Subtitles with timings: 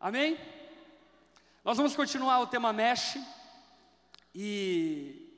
[0.00, 0.38] Amém?
[1.64, 3.20] Nós vamos continuar o tema Mexe
[4.32, 5.28] e,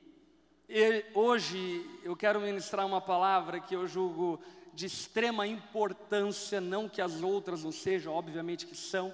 [0.69, 4.39] e hoje eu quero ministrar uma palavra que eu julgo
[4.71, 9.11] de extrema importância, não que as outras não sejam, obviamente que são,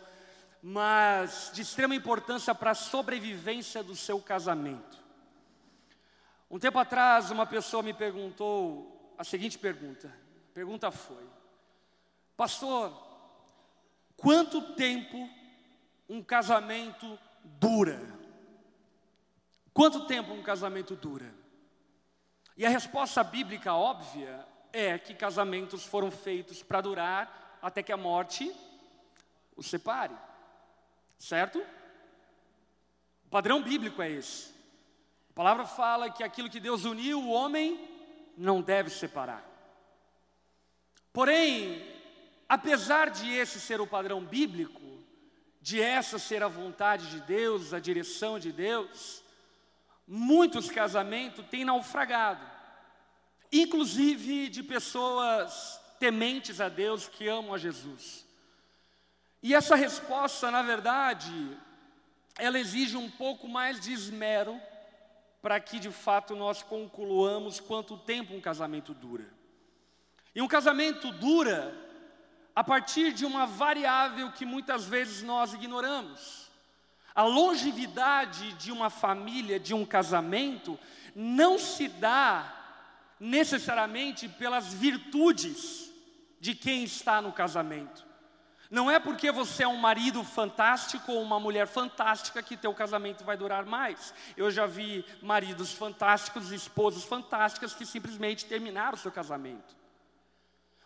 [0.61, 4.97] mas de extrema importância para a sobrevivência do seu casamento.
[6.51, 11.23] Um tempo atrás, uma pessoa me perguntou a seguinte pergunta: a pergunta foi,
[12.35, 13.06] Pastor,
[14.17, 15.29] quanto tempo
[16.09, 18.01] um casamento dura?
[19.73, 21.33] Quanto tempo um casamento dura?
[22.57, 27.97] E a resposta bíblica óbvia é que casamentos foram feitos para durar até que a
[27.97, 28.51] morte
[29.55, 30.15] os separe.
[31.19, 31.59] Certo?
[33.25, 34.51] O padrão bíblico é esse.
[35.29, 37.87] A palavra fala que aquilo que Deus uniu, o homem
[38.37, 39.45] não deve separar.
[41.11, 41.96] Porém,
[42.47, 44.81] apesar de esse ser o padrão bíblico,
[45.61, 49.23] de essa ser a vontade de Deus, a direção de Deus,
[50.07, 52.45] muitos casamentos têm naufragado,
[53.51, 58.25] inclusive de pessoas tementes a Deus que amam a Jesus.
[59.43, 61.57] E essa resposta, na verdade,
[62.37, 64.59] ela exige um pouco mais de esmero
[65.41, 69.27] para que de fato nós concluamos quanto tempo um casamento dura.
[70.33, 71.86] E um casamento dura
[72.57, 76.49] a partir de uma variável que muitas vezes nós ignoramos.
[77.13, 80.79] A longevidade de uma família, de um casamento,
[81.15, 82.51] não se dá
[83.19, 85.91] necessariamente pelas virtudes
[86.39, 88.03] de quem está no casamento.
[88.71, 93.23] Não é porque você é um marido fantástico ou uma mulher fantástica que teu casamento
[93.23, 94.15] vai durar mais.
[94.35, 99.75] Eu já vi maridos fantásticos, esposas fantásticas que simplesmente terminaram o seu casamento.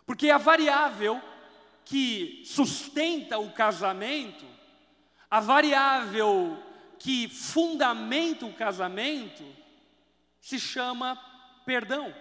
[0.05, 1.21] Porque a variável
[1.85, 4.45] que sustenta o casamento,
[5.29, 6.61] a variável
[6.99, 9.43] que fundamenta o casamento,
[10.39, 11.15] se chama
[11.65, 12.13] perdão.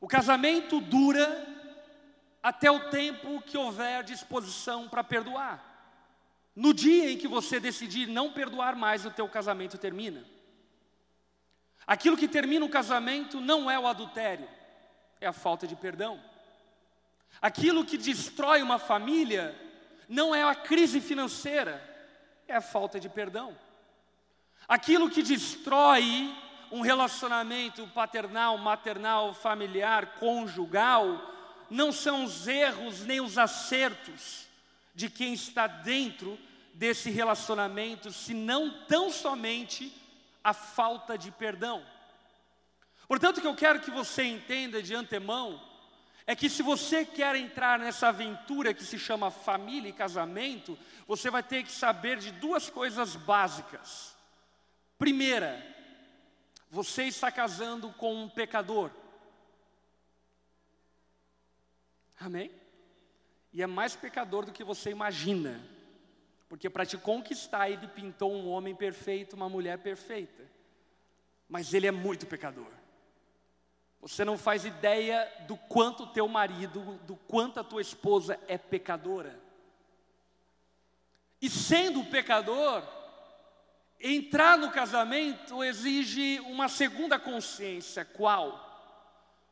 [0.00, 1.46] O casamento dura
[2.42, 5.64] até o tempo que houver disposição para perdoar.
[6.54, 10.24] No dia em que você decidir não perdoar mais, o teu casamento termina.
[11.86, 14.48] Aquilo que termina o casamento não é o adultério,
[15.20, 16.20] é a falta de perdão.
[17.40, 19.54] Aquilo que destrói uma família
[20.08, 21.82] não é a crise financeira,
[22.46, 23.56] é a falta de perdão.
[24.66, 26.34] Aquilo que destrói
[26.70, 31.34] um relacionamento paternal, maternal, familiar, conjugal,
[31.70, 34.46] não são os erros nem os acertos
[34.94, 36.38] de quem está dentro
[36.74, 39.92] desse relacionamento, senão tão somente
[40.42, 41.84] a falta de perdão.
[43.06, 45.60] Portanto, o que eu quero que você entenda de antemão
[46.28, 51.30] é que se você quer entrar nessa aventura que se chama família e casamento, você
[51.30, 54.14] vai ter que saber de duas coisas básicas.
[54.98, 55.58] Primeira,
[56.70, 58.90] você está casando com um pecador.
[62.20, 62.50] Amém?
[63.50, 65.66] E é mais pecador do que você imagina.
[66.46, 70.44] Porque para te conquistar, ele pintou um homem perfeito, uma mulher perfeita.
[71.48, 72.77] Mas ele é muito pecador.
[74.00, 79.38] Você não faz ideia do quanto teu marido, do quanto a tua esposa é pecadora.
[81.40, 82.82] E sendo pecador,
[84.00, 88.66] entrar no casamento exige uma segunda consciência, qual?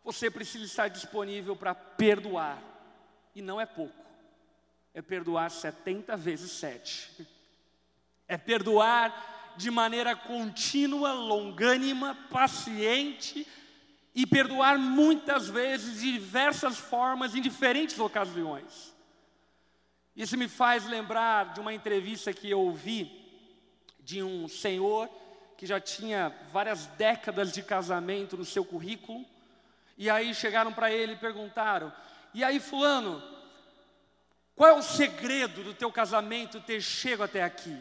[0.05, 2.63] Você precisa estar disponível para perdoar.
[3.35, 4.07] E não é pouco.
[4.95, 7.27] É perdoar 70 vezes 7.
[8.29, 13.47] É perdoar de maneira contínua, longânima, paciente,
[14.17, 18.97] e perdoar muitas vezes, de diversas formas, em diferentes ocasiões.
[20.17, 23.23] Isso me faz lembrar de uma entrevista que eu ouvi
[24.01, 25.11] de um senhor
[25.59, 29.23] que já tinha várias décadas de casamento no seu currículo,
[29.99, 31.93] e aí chegaram para ele e perguntaram:
[32.33, 33.23] E aí, Fulano,
[34.55, 37.79] qual é o segredo do teu casamento ter chego até aqui?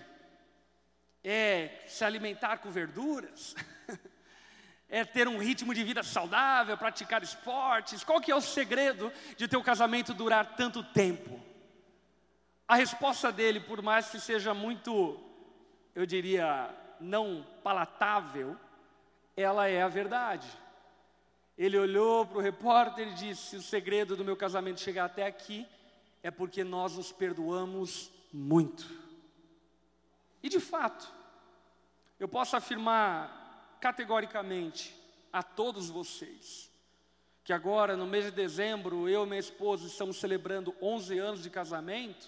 [1.24, 3.56] É se alimentar com verduras?
[4.95, 8.01] é ter um ritmo de vida saudável, praticar esportes?
[8.01, 11.38] Qual que é o segredo de teu casamento durar tanto tempo?
[12.65, 15.19] A resposta dele, por mais que seja muito,
[15.94, 18.56] eu diria, não palatável,
[19.36, 20.47] ela é a verdade.
[21.57, 25.68] Ele olhou para o repórter e disse: O segredo do meu casamento chegar até aqui
[26.24, 28.89] é porque nós nos perdoamos muito.
[30.42, 31.13] E de fato,
[32.18, 33.44] eu posso afirmar
[33.85, 34.95] categoricamente
[35.31, 36.71] a todos vocês
[37.43, 41.51] que agora, no mês de dezembro, eu e minha esposa estamos celebrando 11 anos de
[41.51, 42.27] casamento.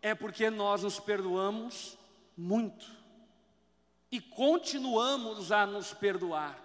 [0.00, 1.98] é porque nós nos perdoamos
[2.34, 2.86] muito
[4.10, 6.58] e continuamos a nos perdoar.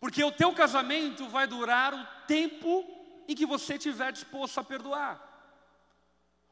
[0.00, 2.86] Porque o teu casamento vai durar o tempo
[3.28, 5.20] em que você estiver disposto a perdoar.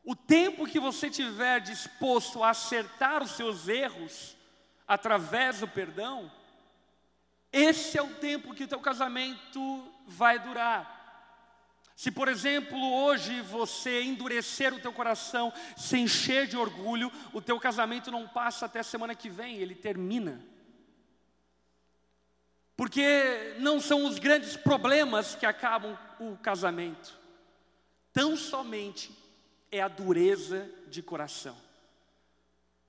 [0.04, 4.38] O tempo que você estiver disposto a acertar os seus erros
[4.90, 6.28] através do perdão,
[7.52, 10.98] esse é o tempo que o teu casamento vai durar.
[11.94, 17.60] Se, por exemplo, hoje você endurecer o teu coração, se encher de orgulho, o teu
[17.60, 20.44] casamento não passa até semana que vem, ele termina.
[22.76, 27.16] Porque não são os grandes problemas que acabam o casamento,
[28.12, 29.16] tão somente
[29.70, 31.56] é a dureza de coração.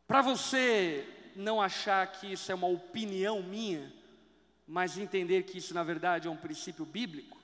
[0.07, 3.91] Para você não achar que isso é uma opinião minha,
[4.67, 7.37] mas entender que isso na verdade é um princípio bíblico,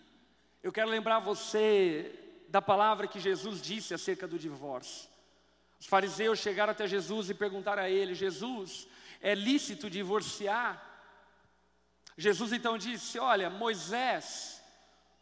[0.63, 2.13] eu quero lembrar você
[2.49, 5.09] da palavra que Jesus disse acerca do divórcio.
[5.79, 8.87] Os fariseus chegaram até Jesus e perguntaram a ele: Jesus,
[9.21, 10.83] é lícito divorciar?
[12.17, 14.61] Jesus então disse: Olha, Moisés,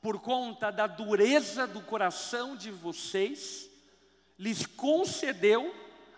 [0.01, 3.69] por conta da dureza do coração de vocês,
[4.39, 5.73] lhes concedeu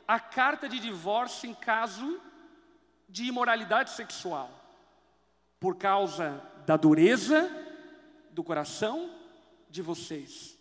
[0.08, 2.22] a carta de divórcio em caso
[3.08, 4.50] de imoralidade sexual,
[5.60, 7.50] por causa da dureza
[8.32, 9.10] do coração
[9.70, 10.58] de vocês.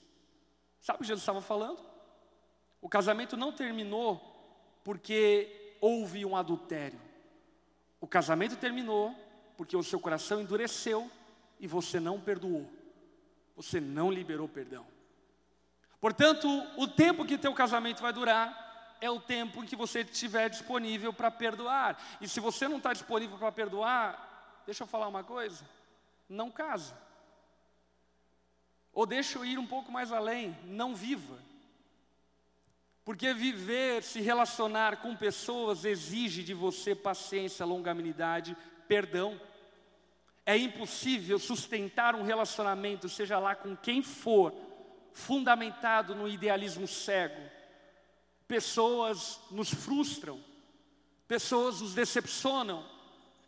[0.81, 1.79] Sabe o que Jesus estava falando?
[2.81, 4.21] O casamento não terminou
[4.85, 7.01] porque houve um adultério.
[8.01, 9.15] O casamento terminou
[9.57, 11.11] porque o seu coração endureceu
[11.59, 12.71] e você não perdoou.
[13.57, 14.87] Você não liberou perdão.
[16.01, 16.47] Portanto,
[16.77, 18.66] o tempo que teu casamento vai durar
[19.01, 22.01] é o tempo em que você estiver disponível para perdoar.
[22.21, 25.65] E se você não está disponível para perdoar, deixa eu falar uma coisa:
[26.29, 26.97] não casa.
[28.93, 31.39] Ou deixa eu ir um pouco mais além, não viva.
[33.05, 38.57] Porque viver, se relacionar com pessoas exige de você paciência, longanimidade,
[38.89, 39.41] perdão.
[40.45, 44.53] É impossível sustentar um relacionamento, seja lá com quem for,
[45.13, 47.41] fundamentado no idealismo cego.
[48.47, 50.43] Pessoas nos frustram,
[51.27, 52.85] pessoas nos decepcionam,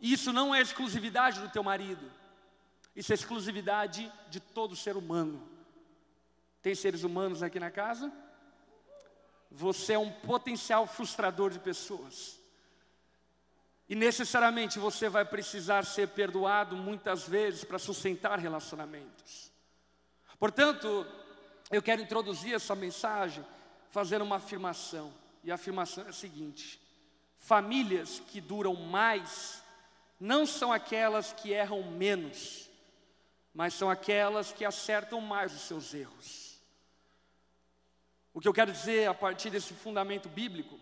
[0.01, 2.11] e isso não é exclusividade do teu marido,
[2.95, 5.49] isso é exclusividade de todo ser humano.
[6.61, 8.13] Tem seres humanos aqui na casa?
[9.51, 12.39] Você é um potencial frustrador de pessoas.
[13.89, 19.51] E necessariamente você vai precisar ser perdoado muitas vezes para sustentar relacionamentos.
[20.39, 21.07] Portanto,
[21.71, 23.45] eu quero introduzir essa mensagem
[23.91, 25.13] fazendo uma afirmação.
[25.43, 26.81] E a afirmação é a seguinte:
[27.37, 29.63] famílias que duram mais
[30.21, 32.69] não são aquelas que erram menos,
[33.55, 36.59] mas são aquelas que acertam mais os seus erros.
[38.35, 40.79] O que eu quero dizer a partir desse fundamento bíblico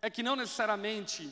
[0.00, 1.30] é que não necessariamente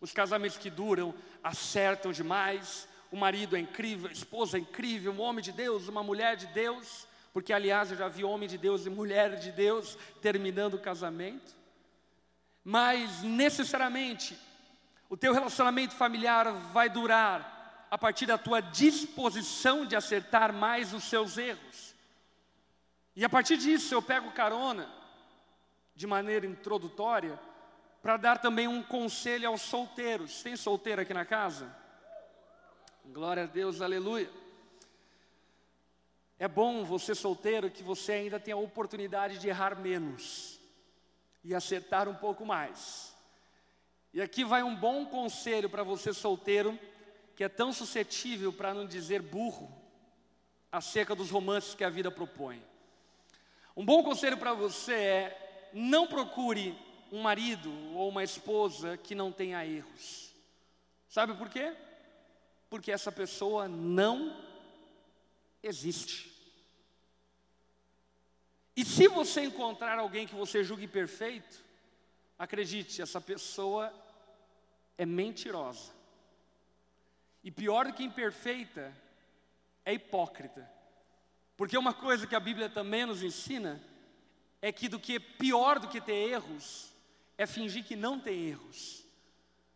[0.00, 5.20] os casamentos que duram acertam demais, o marido é incrível, a esposa é incrível, um
[5.20, 8.86] homem de Deus, uma mulher de Deus porque, aliás, eu já vi homem de Deus
[8.86, 11.54] e mulher de Deus terminando o casamento.
[12.64, 14.38] Mas, necessariamente,
[15.08, 21.04] o teu relacionamento familiar vai durar a partir da tua disposição de acertar mais os
[21.04, 21.94] seus erros.
[23.16, 24.88] E a partir disso, eu pego carona,
[25.94, 27.38] de maneira introdutória,
[28.02, 30.42] para dar também um conselho aos solteiros.
[30.42, 31.76] Tem solteiro aqui na casa?
[33.04, 34.30] Glória a Deus, aleluia.
[36.40, 40.58] É bom você solteiro que você ainda tem a oportunidade de errar menos
[41.44, 43.14] e acertar um pouco mais.
[44.10, 46.78] E aqui vai um bom conselho para você solteiro
[47.36, 49.70] que é tão suscetível para não dizer burro
[50.72, 52.64] acerca dos romances que a vida propõe.
[53.76, 56.74] Um bom conselho para você é não procure
[57.12, 60.32] um marido ou uma esposa que não tenha erros.
[61.06, 61.76] Sabe por quê?
[62.70, 64.34] Porque essa pessoa não
[65.62, 66.29] existe.
[68.76, 71.64] E se você encontrar alguém que você julgue perfeito,
[72.38, 73.92] acredite, essa pessoa
[74.96, 75.92] é mentirosa.
[77.42, 78.94] E pior do que imperfeita,
[79.84, 80.70] é hipócrita.
[81.56, 83.82] Porque uma coisa que a Bíblia também nos ensina
[84.62, 86.90] é que do que pior do que ter erros
[87.36, 89.04] é fingir que não tem erros.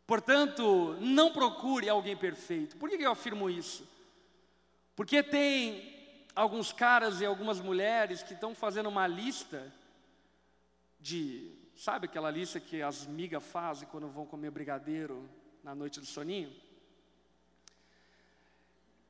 [0.07, 2.77] Portanto, não procure alguém perfeito.
[2.77, 3.89] Por que eu afirmo isso?
[4.95, 5.94] Porque tem
[6.35, 9.73] alguns caras e algumas mulheres que estão fazendo uma lista
[11.01, 15.29] de, sabe aquela lista que as migas fazem quando vão comer brigadeiro
[15.63, 16.53] na noite do soninho?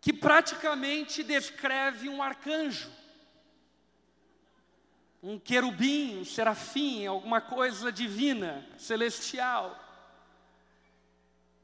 [0.00, 2.90] Que praticamente descreve um arcanjo.
[5.22, 9.80] um querubim, um serafim, alguma coisa divina, celestial.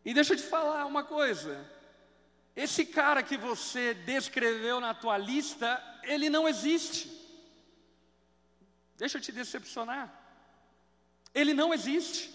[0.02, 1.62] E deixa eu te falar uma coisa.
[2.54, 7.10] Esse cara que você descreveu na tua lista, ele não existe.
[8.96, 10.12] Deixa eu te decepcionar.
[11.34, 12.30] Ele não existe.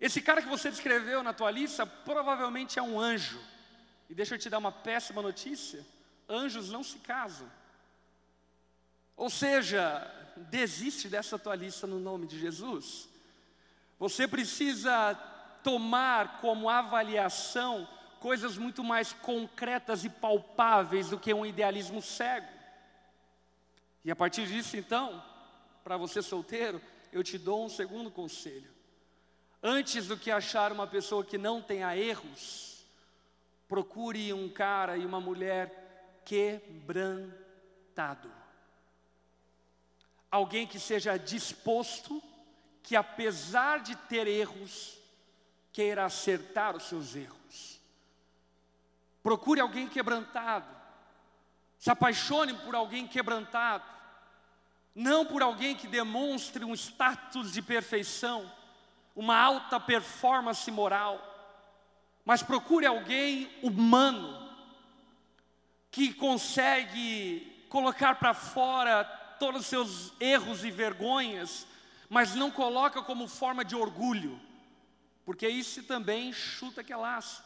[0.00, 3.40] Esse cara que você descreveu na tua lista provavelmente é um anjo.
[4.08, 5.84] E deixa eu te dar uma péssima notícia:
[6.28, 7.50] anjos não se casam.
[9.16, 9.82] Ou seja,
[10.36, 13.08] desiste dessa tua lista no nome de Jesus.
[13.98, 15.14] Você precisa
[15.62, 17.86] tomar como avaliação
[18.20, 22.46] coisas muito mais concretas e palpáveis do que um idealismo cego.
[24.04, 25.22] E a partir disso, então,
[25.82, 28.70] para você solteiro, eu te dou um segundo conselho.
[29.62, 32.84] Antes do que achar uma pessoa que não tenha erros,
[33.66, 38.30] procure um cara e uma mulher quebrantado.
[40.30, 42.22] Alguém que seja disposto,
[42.82, 44.98] que apesar de ter erros,
[45.72, 47.39] queira acertar os seus erros.
[49.22, 50.66] Procure alguém quebrantado.
[51.78, 53.84] Se apaixone por alguém quebrantado.
[54.94, 58.50] Não por alguém que demonstre um status de perfeição,
[59.14, 61.24] uma alta performance moral,
[62.24, 64.50] mas procure alguém humano,
[65.92, 69.04] que consegue colocar para fora
[69.38, 71.66] todos os seus erros e vergonhas,
[72.08, 74.40] mas não coloca como forma de orgulho
[75.30, 77.40] porque isso também chuta que é laço.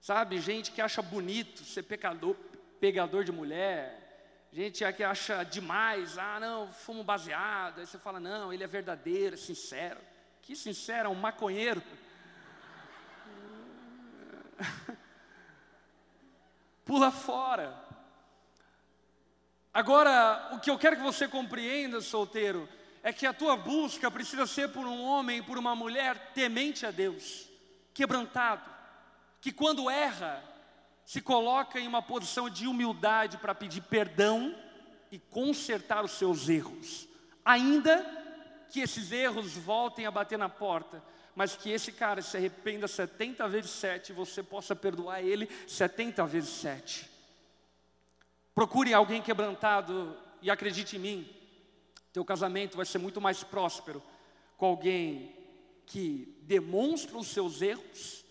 [0.00, 2.34] Sabe, gente que acha bonito ser pecador,
[2.80, 8.50] pegador de mulher, gente que acha demais, ah não, fumo baseado, aí você fala, não,
[8.50, 10.00] ele é verdadeiro, é sincero.
[10.40, 11.82] Que sincero, é um maconheiro.
[16.86, 17.78] Pula fora.
[19.72, 22.66] Agora, o que eu quero que você compreenda, solteiro,
[23.02, 26.90] é que a tua busca precisa ser por um homem por uma mulher temente a
[26.90, 27.48] Deus,
[27.94, 28.79] quebrantado,
[29.40, 30.42] que quando erra,
[31.04, 34.54] se coloca em uma posição de humildade para pedir perdão
[35.10, 37.08] e consertar os seus erros,
[37.44, 38.04] ainda
[38.70, 41.02] que esses erros voltem a bater na porta,
[41.34, 46.24] mas que esse cara se arrependa 70 vezes 7 e você possa perdoar ele 70
[46.26, 47.10] vezes 7.
[48.54, 51.36] Procure alguém quebrantado e acredite em mim,
[52.12, 54.02] teu casamento vai ser muito mais próspero
[54.56, 55.34] com alguém
[55.86, 58.24] que demonstra os seus erros,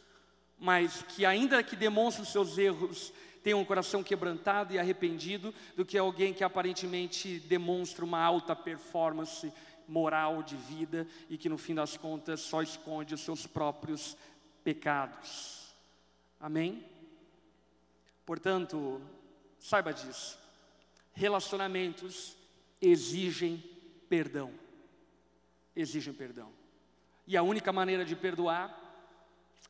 [0.59, 3.13] mas que ainda que demonstre os seus erros,
[3.43, 9.51] tem um coração quebrantado e arrependido, do que alguém que aparentemente demonstra uma alta performance
[9.87, 14.15] moral de vida e que no fim das contas só esconde os seus próprios
[14.63, 15.73] pecados.
[16.39, 16.85] Amém?
[18.25, 19.01] Portanto,
[19.57, 20.37] saiba disso.
[21.13, 22.37] Relacionamentos
[22.81, 23.63] exigem
[24.07, 24.51] perdão.
[25.75, 26.51] Exigem perdão.
[27.25, 28.78] E a única maneira de perdoar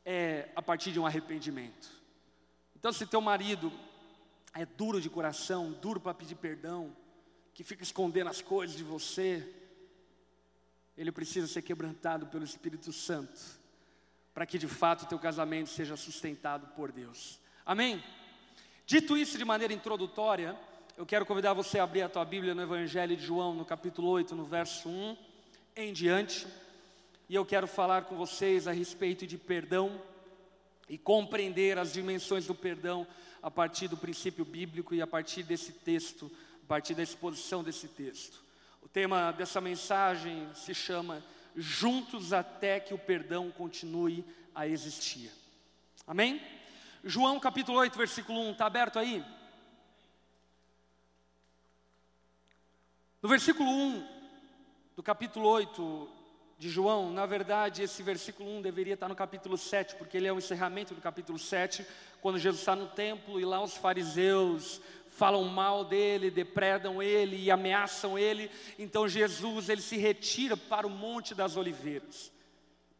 [0.04, 1.90] é a partir de um arrependimento.
[2.76, 3.72] Então, se teu marido
[4.54, 6.94] é duro de coração, duro para pedir perdão,
[7.54, 9.46] que fica escondendo as coisas de você,
[10.96, 13.40] ele precisa ser quebrantado pelo Espírito Santo,
[14.32, 17.38] para que de fato o teu casamento seja sustentado por Deus.
[17.64, 18.02] Amém?
[18.86, 20.58] Dito isso de maneira introdutória,
[20.96, 24.08] eu quero convidar você a abrir a tua Bíblia no Evangelho de João, no capítulo
[24.08, 25.16] 8, no verso 1
[25.76, 26.46] em diante.
[27.30, 30.02] E eu quero falar com vocês a respeito de perdão
[30.88, 33.06] e compreender as dimensões do perdão
[33.40, 36.28] a partir do princípio bíblico e a partir desse texto,
[36.64, 38.42] a partir da exposição desse texto.
[38.82, 41.22] O tema dessa mensagem se chama
[41.54, 45.30] Juntos até que o perdão continue a existir.
[46.08, 46.42] Amém?
[47.04, 49.24] João capítulo 8, versículo 1, está aberto aí?
[53.22, 54.08] No versículo 1
[54.96, 56.18] do capítulo 8
[56.60, 60.32] de João, na verdade, esse versículo 1 deveria estar no capítulo 7, porque ele é
[60.32, 61.86] o encerramento do capítulo 7,
[62.20, 67.50] quando Jesus está no templo e lá os fariseus falam mal dele, depredam ele e
[67.50, 68.50] ameaçam ele.
[68.78, 72.30] Então Jesus ele se retira para o Monte das Oliveiras.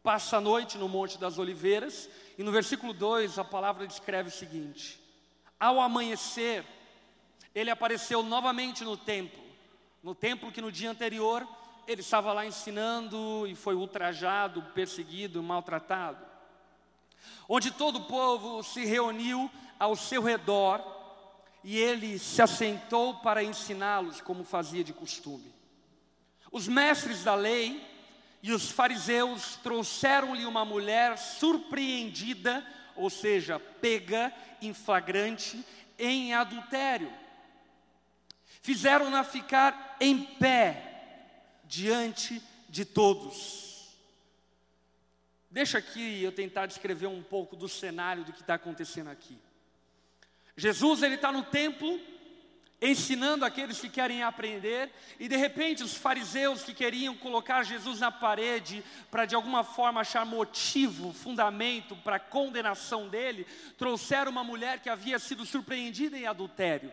[0.01, 4.31] Passa a noite no Monte das Oliveiras e no versículo 2 a palavra descreve o
[4.31, 4.99] seguinte:
[5.59, 6.65] Ao amanhecer,
[7.53, 9.51] ele apareceu novamente no templo
[10.03, 11.47] no templo que no dia anterior
[11.91, 16.25] ele estava lá ensinando e foi ultrajado, perseguido, maltratado.
[17.47, 20.81] Onde todo o povo se reuniu ao seu redor
[21.63, 25.53] e ele se assentou para ensiná-los como fazia de costume.
[26.51, 27.85] Os mestres da lei
[28.41, 35.63] e os fariseus trouxeram-lhe uma mulher surpreendida, ou seja, pega em flagrante
[35.99, 37.11] em adultério.
[38.61, 40.90] fizeram-na ficar em pé
[41.71, 43.87] diante de todos.
[45.49, 49.37] Deixa aqui eu tentar descrever um pouco do cenário do que está acontecendo aqui.
[50.57, 51.97] Jesus ele está no templo
[52.81, 58.11] ensinando aqueles que querem aprender, e de repente os fariseus que queriam colocar Jesus na
[58.11, 63.45] parede para de alguma forma achar motivo, fundamento para a condenação dele,
[63.77, 66.91] trouxeram uma mulher que havia sido surpreendida em adultério.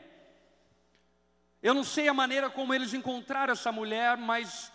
[1.63, 4.73] Eu não sei a maneira como eles encontraram essa mulher, mas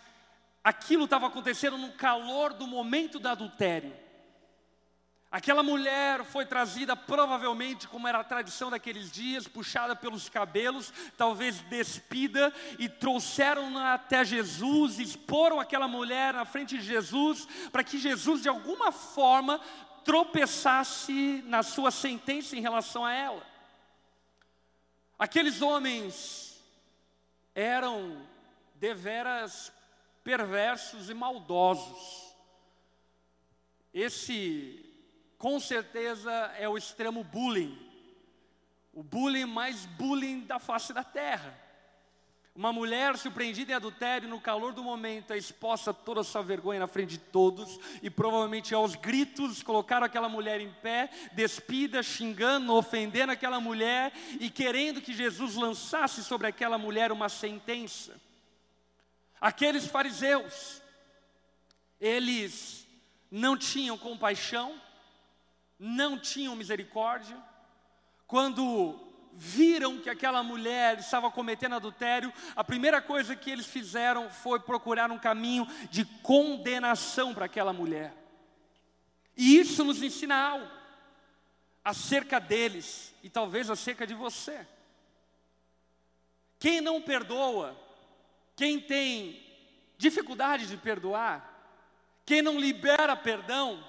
[0.62, 4.04] aquilo estava acontecendo no calor do momento do adultério.
[5.34, 11.58] Aquela mulher foi trazida provavelmente, como era a tradição daqueles dias, puxada pelos cabelos, talvez
[11.62, 18.42] despida, e trouxeram-na até Jesus, exporam aquela mulher na frente de Jesus, para que Jesus
[18.42, 19.58] de alguma forma
[20.04, 23.42] tropeçasse na sua sentença em relação a ela.
[25.18, 26.43] Aqueles homens
[27.54, 28.26] eram
[28.76, 29.72] deveras
[30.22, 32.34] perversos e maldosos.
[33.92, 34.80] Esse
[35.38, 37.78] com certeza é o extremo bullying.
[38.92, 41.63] O bullying mais bullying da face da terra.
[42.56, 46.40] Uma mulher surpreendida em adultério, no calor do momento, é exposta a toda a sua
[46.40, 52.00] vergonha na frente de todos, e provavelmente aos gritos colocaram aquela mulher em pé, despida,
[52.00, 58.20] xingando, ofendendo aquela mulher e querendo que Jesus lançasse sobre aquela mulher uma sentença.
[59.40, 60.80] Aqueles fariseus,
[62.00, 62.86] eles
[63.28, 64.80] não tinham compaixão,
[65.76, 67.36] não tinham misericórdia,
[68.28, 69.03] quando
[69.36, 75.10] viram que aquela mulher estava cometendo adultério, a primeira coisa que eles fizeram foi procurar
[75.10, 78.14] um caminho de condenação para aquela mulher.
[79.36, 80.70] E isso nos ensina algo
[81.84, 84.66] acerca deles e talvez acerca de você.
[86.58, 87.76] Quem não perdoa,
[88.56, 89.44] quem tem
[89.98, 91.50] dificuldade de perdoar,
[92.24, 93.84] quem não libera perdão,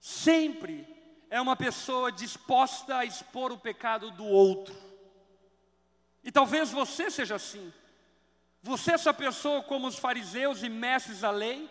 [0.00, 0.97] sempre
[1.30, 4.74] é uma pessoa disposta a expor o pecado do outro.
[6.24, 7.72] E talvez você seja assim.
[8.62, 11.70] Você é essa pessoa como os fariseus e mestres da lei,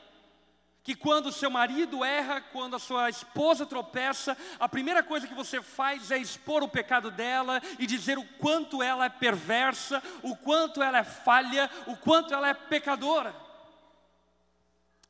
[0.84, 5.62] que quando seu marido erra, quando a sua esposa tropeça, a primeira coisa que você
[5.62, 10.82] faz é expor o pecado dela e dizer o quanto ela é perversa, o quanto
[10.82, 13.36] ela é falha, o quanto ela é pecadora.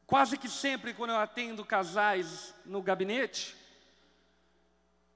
[0.07, 3.55] Quase que sempre, quando eu atendo casais no gabinete,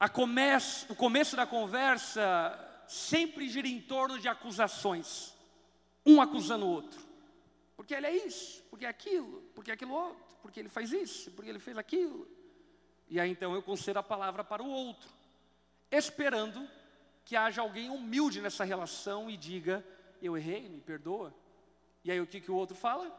[0.09, 5.33] comece, o começo da conversa sempre gira em torno de acusações,
[6.05, 6.99] um acusando o outro.
[7.77, 11.31] Porque ele é isso, porque é aquilo, porque é aquilo outro, porque ele faz isso,
[11.31, 12.27] porque ele fez aquilo.
[13.07, 15.09] E aí então eu concedo a palavra para o outro,
[15.91, 16.67] esperando
[17.23, 19.85] que haja alguém humilde nessa relação e diga:
[20.21, 21.33] Eu errei, me perdoa.
[22.03, 23.09] E aí o que, que o outro fala?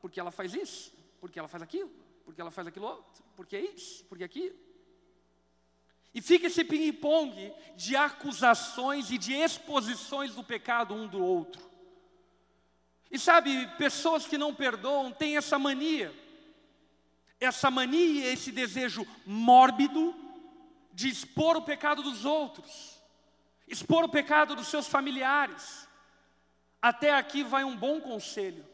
[0.00, 1.90] Porque ela faz isso, porque ela faz aquilo,
[2.24, 4.71] porque ela faz aquilo outro, porque é isso, porque é aquilo.
[6.14, 11.62] E fica esse ping-pong de acusações e de exposições do pecado um do outro.
[13.10, 16.14] E sabe, pessoas que não perdoam têm essa mania,
[17.40, 20.14] essa mania, esse desejo mórbido
[20.92, 23.00] de expor o pecado dos outros,
[23.66, 25.88] expor o pecado dos seus familiares.
[26.80, 28.66] Até aqui vai um bom conselho.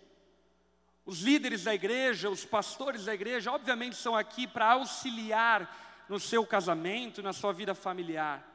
[1.04, 6.46] Os líderes da igreja, os pastores da igreja, obviamente são aqui para auxiliar no seu
[6.46, 8.46] casamento, na sua vida familiar.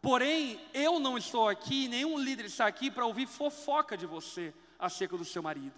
[0.00, 5.16] Porém, eu não estou aqui, nenhum líder está aqui para ouvir fofoca de você acerca
[5.16, 5.74] do seu marido.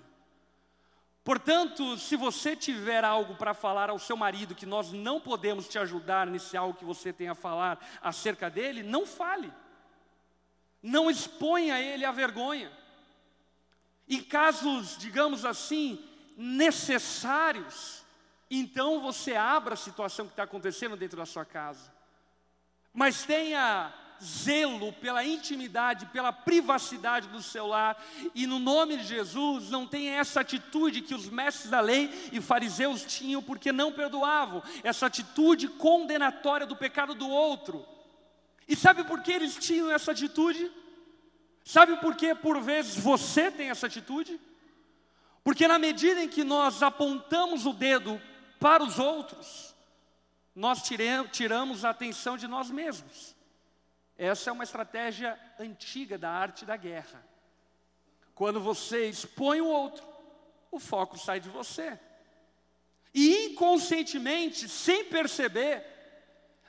[1.25, 5.79] Portanto, se você tiver algo para falar ao seu marido que nós não podemos te
[5.79, 9.53] ajudar nesse algo que você tem a falar acerca dele, não fale.
[10.83, 12.73] Não exponha ele à vergonha.
[14.09, 16.03] Em casos, digamos assim,
[16.35, 18.05] necessários,
[18.51, 21.93] então você abra a situação que está acontecendo dentro da sua casa.
[22.93, 28.03] Mas tenha zelo pela intimidade, pela privacidade do seu lar,
[28.35, 32.41] e no nome de Jesus, não tenha essa atitude que os mestres da lei e
[32.41, 37.87] fariseus tinham, porque não perdoavam, essa atitude condenatória do pecado do outro.
[38.67, 40.71] E sabe por que eles tinham essa atitude?
[41.65, 44.41] Sabe por que por vezes você tem essa atitude?
[45.45, 48.21] Porque na medida em que nós apontamos o dedo
[48.59, 49.75] para os outros,
[50.55, 50.83] nós
[51.33, 53.37] tiramos a atenção de nós mesmos.
[54.17, 57.25] Essa é uma estratégia antiga da arte da guerra.
[58.35, 60.05] Quando você expõe o outro,
[60.71, 61.99] o foco sai de você.
[63.15, 65.85] E inconscientemente, sem perceber,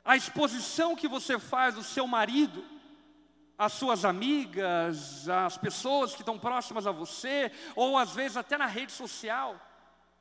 [0.05, 2.63] a exposição que você faz do seu marido,
[3.57, 8.65] as suas amigas, as pessoas que estão próximas a você, ou às vezes até na
[8.65, 9.59] rede social.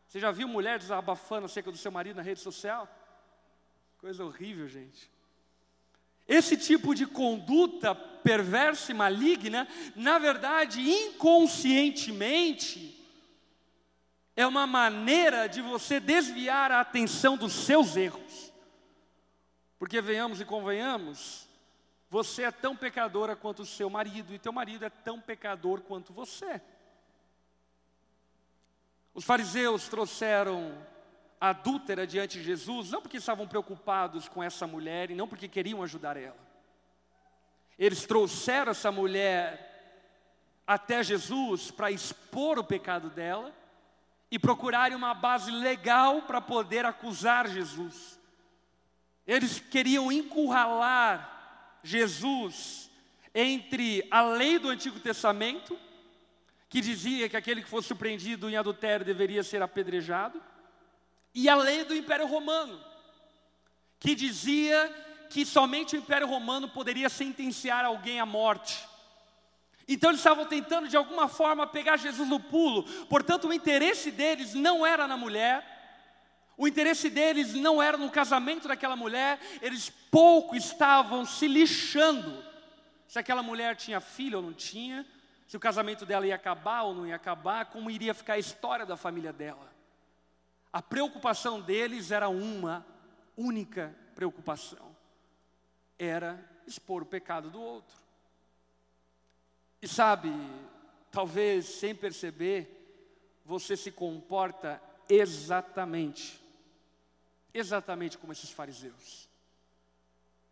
[0.09, 2.89] Você já viu mulher desabafando acerca do seu marido na rede social?
[3.99, 5.11] Coisa horrível, gente.
[6.27, 13.07] Esse tipo de conduta perversa e maligna, na verdade, inconscientemente,
[14.35, 18.51] é uma maneira de você desviar a atenção dos seus erros.
[19.79, 21.47] Porque venhamos e convenhamos,
[22.09, 26.15] você é tão pecadora quanto o seu marido, e teu marido é tão pecador quanto
[26.15, 26.63] você.
[29.15, 30.77] Os fariseus trouxeram
[31.41, 35.49] a adúltera diante de Jesus, não porque estavam preocupados com essa mulher e não porque
[35.49, 36.37] queriam ajudar ela.
[37.79, 39.69] Eles trouxeram essa mulher
[40.67, 43.55] até Jesus para expor o pecado dela
[44.31, 48.19] e procurarem uma base legal para poder acusar Jesus.
[49.27, 52.91] Eles queriam encurralar Jesus
[53.35, 55.79] entre a lei do Antigo Testamento,
[56.69, 60.41] que dizia que aquele que fosse surpreendido em adultério deveria ser apedrejado,
[61.35, 62.79] e a lei do Império Romano,
[63.99, 68.87] que dizia que somente o Império Romano poderia sentenciar alguém à morte.
[69.87, 74.53] Então eles estavam tentando de alguma forma pegar Jesus no pulo, portanto o interesse deles
[74.53, 75.65] não era na mulher,
[76.57, 82.45] o interesse deles não era no casamento daquela mulher, eles pouco estavam se lixando
[83.07, 85.07] se aquela mulher tinha filho ou não tinha,
[85.49, 88.87] se o casamento dela ia acabar ou não ia acabar, como iria ficar a história
[88.87, 89.73] da família dela.
[90.73, 92.87] A preocupação deles era uma
[93.37, 94.95] única preocupação:
[95.99, 97.97] era expor o pecado do outro.
[99.83, 100.31] E sabe,
[101.11, 106.47] talvez sem perceber, você se comporta exatamente
[107.53, 109.29] exatamente como esses fariseus.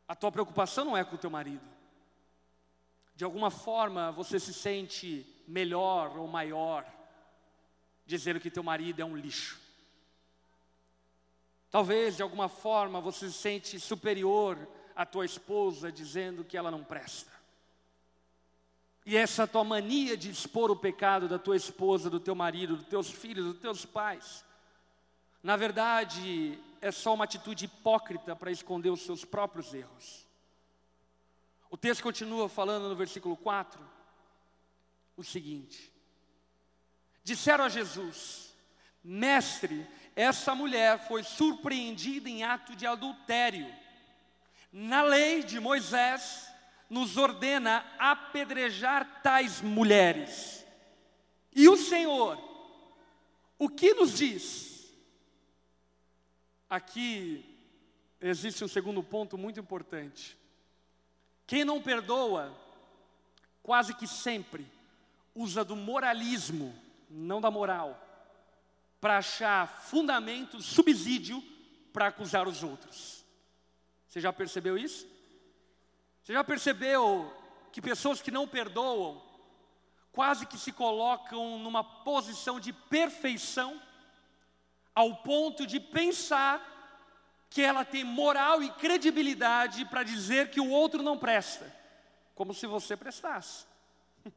[0.09, 1.75] A tua preocupação não é com o teu marido.
[3.16, 6.87] De alguma forma você se sente melhor ou maior,
[8.05, 9.59] dizendo que teu marido é um lixo.
[11.70, 14.59] Talvez de alguma forma você se sente superior
[14.94, 17.33] à tua esposa, dizendo que ela não presta.
[19.05, 22.87] E essa tua mania de expor o pecado da tua esposa, do teu marido, dos
[22.87, 24.44] teus filhos, dos teus pais,
[25.42, 30.25] na verdade, é só uma atitude hipócrita para esconder os seus próprios erros.
[31.70, 33.81] O texto continua falando no versículo 4
[35.16, 35.92] o seguinte:
[37.22, 38.55] Disseram a Jesus,
[39.02, 43.66] Mestre, essa mulher foi surpreendida em ato de adultério.
[44.72, 46.46] Na lei de Moisés,
[46.88, 50.64] nos ordena apedrejar tais mulheres.
[51.55, 52.38] E o Senhor,
[53.59, 54.94] o que nos diz?
[56.68, 57.44] Aqui
[58.20, 60.37] existe um segundo ponto muito importante.
[61.46, 62.52] Quem não perdoa,
[63.62, 64.66] quase que sempre,
[65.35, 66.74] usa do moralismo,
[67.09, 68.02] não da moral,
[69.00, 71.42] para achar fundamento, subsídio
[71.92, 73.24] para acusar os outros.
[74.09, 75.06] Você já percebeu isso?
[76.22, 77.32] Você já percebeu
[77.70, 79.22] que pessoas que não perdoam
[80.11, 83.80] quase que se colocam numa posição de perfeição
[84.94, 86.75] ao ponto de pensar
[87.48, 91.74] que ela tem moral e credibilidade para dizer que o outro não presta,
[92.35, 93.66] como se você prestasse.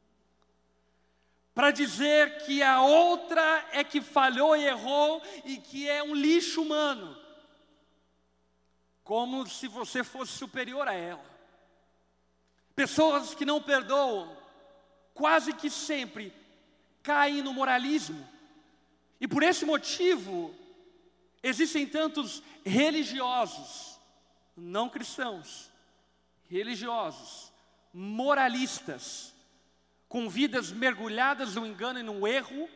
[1.54, 6.62] para dizer que a outra é que falhou e errou e que é um lixo
[6.62, 7.16] humano,
[9.04, 11.30] como se você fosse superior a ela.
[12.74, 14.36] Pessoas que não perdoam,
[15.12, 16.32] quase que sempre
[17.02, 18.26] caem no moralismo
[19.20, 20.54] e por esse motivo,
[21.42, 23.98] existem tantos religiosos,
[24.56, 25.70] não cristãos,
[26.48, 27.52] religiosos,
[27.92, 29.34] moralistas,
[30.08, 32.68] com vidas mergulhadas no engano e no erro,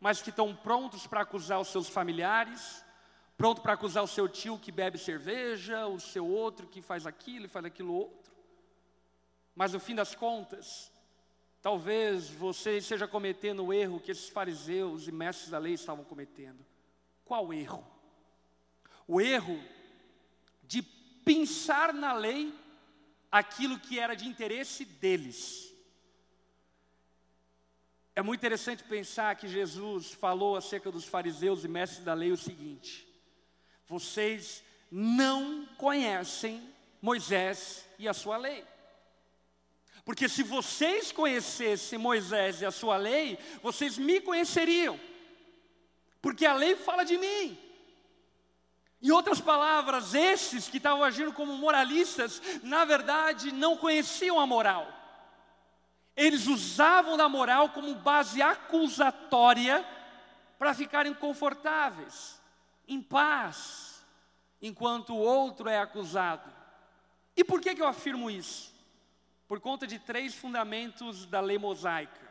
[0.00, 2.84] mas que estão prontos para acusar os seus familiares,
[3.36, 7.46] pronto para acusar o seu tio que bebe cerveja, o seu outro que faz aquilo
[7.46, 8.32] e faz aquilo outro.
[9.54, 10.92] Mas no fim das contas,
[11.60, 16.64] Talvez você esteja cometendo o erro que esses fariseus e mestres da lei estavam cometendo.
[17.24, 17.84] Qual erro?
[19.08, 19.58] O erro
[20.62, 20.82] de
[21.24, 22.54] pensar na lei
[23.32, 25.74] aquilo que era de interesse deles.
[28.14, 32.36] É muito interessante pensar que Jesus falou acerca dos fariseus e mestres da lei o
[32.36, 33.08] seguinte:
[33.86, 36.62] vocês não conhecem
[37.00, 38.64] Moisés e a sua lei.
[40.04, 44.98] Porque se vocês conhecessem Moisés e a sua lei, vocês me conheceriam.
[46.20, 47.67] Porque a lei fala de mim.
[49.00, 54.92] Em outras palavras, esses que estavam agindo como moralistas, na verdade não conheciam a moral.
[56.16, 59.86] Eles usavam da moral como base acusatória
[60.58, 62.40] para ficarem confortáveis,
[62.88, 64.04] em paz,
[64.60, 66.52] enquanto o outro é acusado.
[67.36, 68.74] E por que, que eu afirmo isso?
[69.46, 72.28] Por conta de três fundamentos da lei mosaica.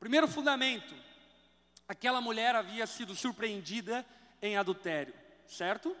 [0.00, 0.92] Primeiro fundamento:
[1.86, 4.04] aquela mulher havia sido surpreendida
[4.42, 5.14] em adultério,
[5.46, 5.96] certo?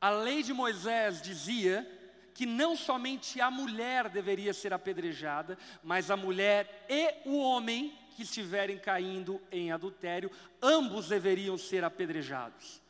[0.00, 1.86] A lei de Moisés dizia
[2.34, 8.22] que não somente a mulher deveria ser apedrejada, mas a mulher e o homem que
[8.22, 10.30] estiverem caindo em adultério,
[10.62, 12.80] ambos deveriam ser apedrejados.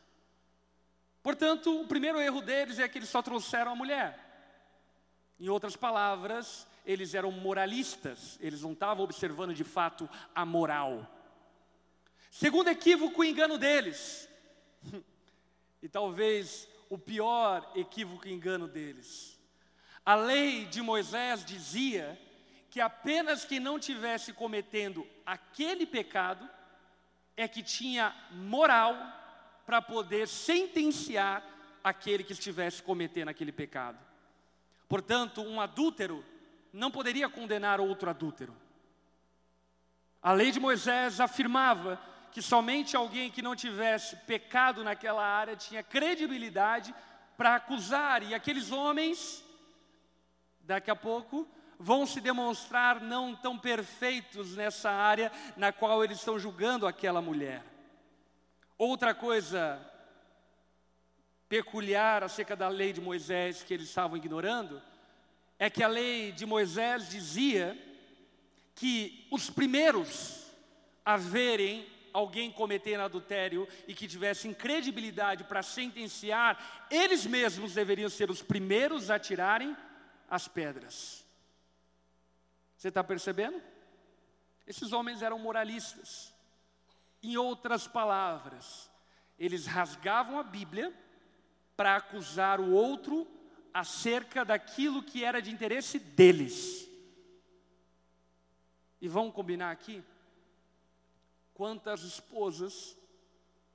[1.21, 4.17] Portanto, o primeiro erro deles é que eles só trouxeram a mulher.
[5.39, 11.07] Em outras palavras, eles eram moralistas, eles não estavam observando de fato a moral.
[12.29, 14.28] Segundo equívoco, o engano deles,
[15.81, 19.39] e talvez o pior equívoco e engano deles.
[20.05, 22.19] A lei de Moisés dizia
[22.69, 26.47] que apenas quem não tivesse cometendo aquele pecado
[27.35, 28.95] é que tinha moral
[29.65, 31.43] para poder sentenciar
[31.83, 33.97] aquele que estivesse cometendo aquele pecado.
[34.87, 36.25] Portanto, um adúltero
[36.73, 38.55] não poderia condenar outro adúltero.
[40.21, 45.83] A lei de Moisés afirmava que somente alguém que não tivesse pecado naquela área tinha
[45.83, 46.93] credibilidade
[47.37, 49.43] para acusar, e aqueles homens,
[50.61, 51.47] daqui a pouco,
[51.79, 57.63] vão se demonstrar não tão perfeitos nessa área na qual eles estão julgando aquela mulher.
[58.77, 59.79] Outra coisa
[61.47, 64.81] peculiar acerca da lei de Moisés que eles estavam ignorando
[65.57, 67.77] é que a lei de Moisés dizia
[68.75, 70.45] que os primeiros
[71.03, 78.29] a verem alguém cometendo adultério e que tivessem credibilidade para sentenciar, eles mesmos deveriam ser
[78.29, 79.75] os primeiros a tirarem
[80.29, 81.25] as pedras.
[82.77, 83.61] Você está percebendo?
[84.65, 86.33] Esses homens eram moralistas.
[87.21, 88.89] Em outras palavras,
[89.37, 90.93] eles rasgavam a Bíblia
[91.75, 93.27] para acusar o outro
[93.73, 96.89] acerca daquilo que era de interesse deles.
[99.01, 100.03] E vamos combinar aqui?
[101.59, 102.97] Quantas esposas,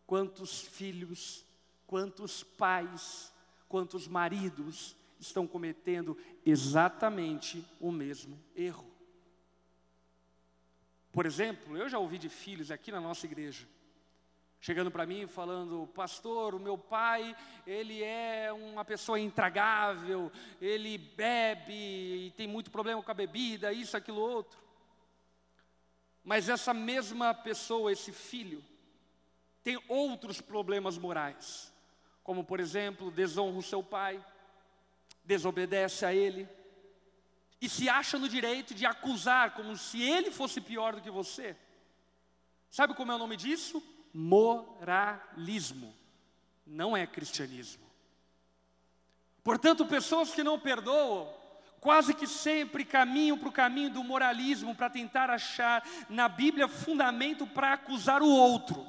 [0.07, 1.45] quantos filhos,
[1.87, 3.31] quantos pais,
[3.69, 6.17] quantos maridos estão cometendo
[6.47, 8.91] exatamente o mesmo erro.
[11.13, 13.69] Por exemplo, eu já ouvi de filhos aqui na nossa igreja,
[14.63, 21.75] chegando para mim falando, pastor, o meu pai, ele é uma pessoa intragável, ele bebe
[22.29, 24.64] e tem muito problema com a bebida, isso, aquilo, outro.
[26.25, 28.65] Mas essa mesma pessoa, esse filho,
[29.63, 31.73] tem outros problemas morais,
[32.23, 34.25] como por exemplo, desonra o seu pai,
[35.23, 36.49] desobedece a ele,
[37.61, 41.57] e se acha no direito de acusar como se ele fosse pior do que você.
[42.71, 43.83] Sabe como é o nome disso?
[44.13, 45.95] Moralismo.
[46.67, 47.85] Não é cristianismo.
[49.43, 51.33] Portanto, pessoas que não perdoam,
[51.85, 57.47] quase que sempre caminham para o caminho do moralismo para tentar achar na Bíblia fundamento
[57.47, 58.85] para acusar o outro.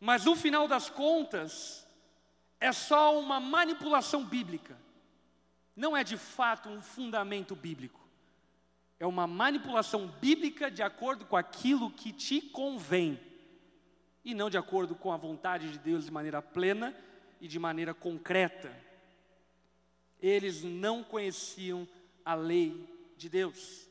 [0.00, 1.86] Mas no final das contas,
[2.58, 4.86] é só uma manipulação bíblica
[5.76, 8.00] não é de fato um fundamento bíblico.
[8.98, 13.20] É uma manipulação bíblica de acordo com aquilo que te convém,
[14.24, 16.96] e não de acordo com a vontade de Deus de maneira plena
[17.40, 18.72] e de maneira concreta.
[20.20, 21.86] Eles não conheciam
[22.24, 23.88] a lei de Deus.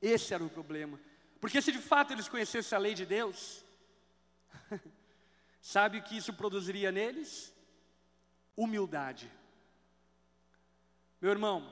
[0.00, 1.00] Esse era o problema.
[1.40, 3.64] Porque se de fato eles conhecessem a lei de Deus,
[5.60, 7.54] sabe o que isso produziria neles?
[8.56, 9.30] Humildade.
[11.20, 11.68] Meu irmão,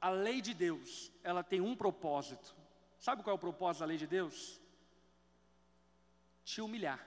[0.00, 2.54] a lei de Deus, ela tem um propósito.
[2.98, 4.60] Sabe qual é o propósito da lei de Deus?
[6.44, 7.06] Te humilhar,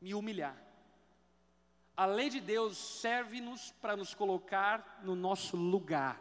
[0.00, 0.56] me humilhar.
[1.98, 6.16] A lei de Deus serve-nos para nos colocar no nosso lugar.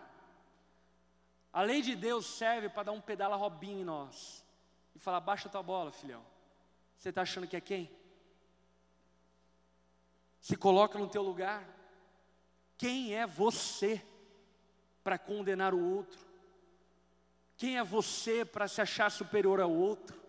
[1.53, 4.43] A lei de Deus serve para dar um pedala robinho em nós
[4.95, 6.25] e falar: baixa tua bola, filhão.
[6.97, 7.91] Você está achando que é quem?
[10.41, 11.63] Se coloca no teu lugar.
[12.75, 14.03] Quem é você?
[15.07, 16.19] para condenar o outro?
[17.55, 20.21] Quem é você para se achar superior ao outro?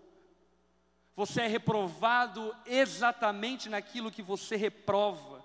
[1.16, 5.37] Você é reprovado exatamente naquilo que você reprova.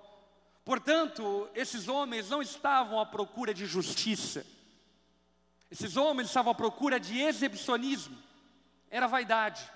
[0.66, 4.46] Portanto, esses homens não estavam à procura de justiça.
[5.70, 8.18] Esses homens estavam à procura de exibicionismo.
[8.90, 9.70] Era vaidade.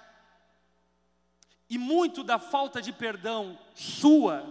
[1.70, 4.46] E muito da falta de perdão sua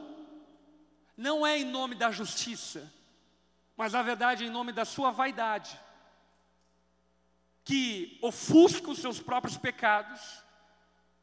[1.17, 2.93] não é em nome da justiça,
[3.75, 5.81] mas na verdade em nome da sua vaidade.
[7.65, 10.21] que ofusca os seus próprios pecados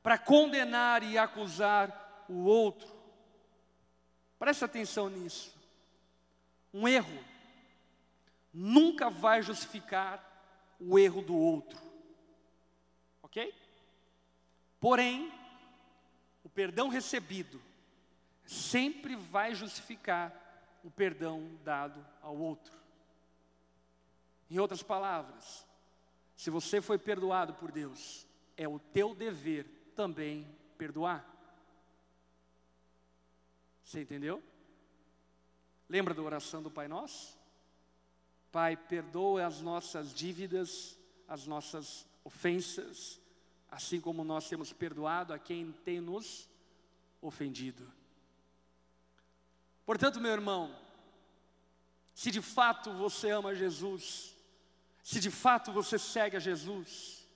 [0.03, 2.92] para condenar e acusar o outro.
[4.43, 5.55] Preste atenção nisso.
[6.73, 7.23] Um erro
[8.53, 10.21] nunca vai justificar
[10.77, 11.79] o erro do outro.
[13.21, 13.55] Ok?
[14.81, 15.31] Porém,
[16.43, 17.61] o perdão recebido
[18.45, 20.33] sempre vai justificar
[20.83, 22.73] o perdão dado ao outro.
[24.51, 25.65] Em outras palavras,
[26.35, 28.27] se você foi perdoado por Deus,
[28.57, 30.45] é o teu dever também
[30.77, 31.32] perdoar.
[33.83, 34.41] Você entendeu?
[35.89, 37.37] Lembra da oração do Pai Nosso?
[38.51, 43.19] Pai, perdoa as nossas dívidas, as nossas ofensas,
[43.69, 46.47] assim como nós temos perdoado a quem tem nos
[47.21, 47.91] ofendido.
[49.85, 50.73] Portanto, meu irmão,
[52.13, 54.35] se de fato você ama Jesus,
[55.03, 57.27] se de fato você segue a Jesus,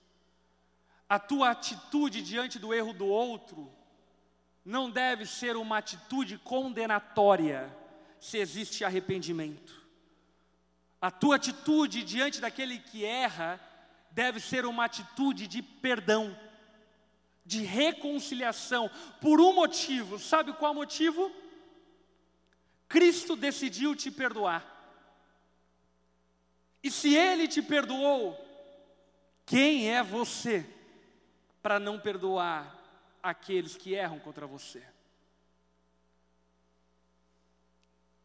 [1.09, 3.71] a tua atitude diante do erro do outro
[4.67, 7.73] não deve ser uma atitude condenatória,
[8.19, 9.81] se existe arrependimento.
[10.99, 13.61] A tua atitude diante daquele que erra
[14.11, 16.37] deve ser uma atitude de perdão,
[17.45, 21.31] de reconciliação, por um motivo, sabe qual motivo?
[22.89, 24.65] Cristo decidiu te perdoar.
[26.83, 28.37] E se Ele te perdoou,
[29.45, 30.65] quem é você
[31.61, 32.76] para não perdoar
[33.21, 34.83] aqueles que erram contra você?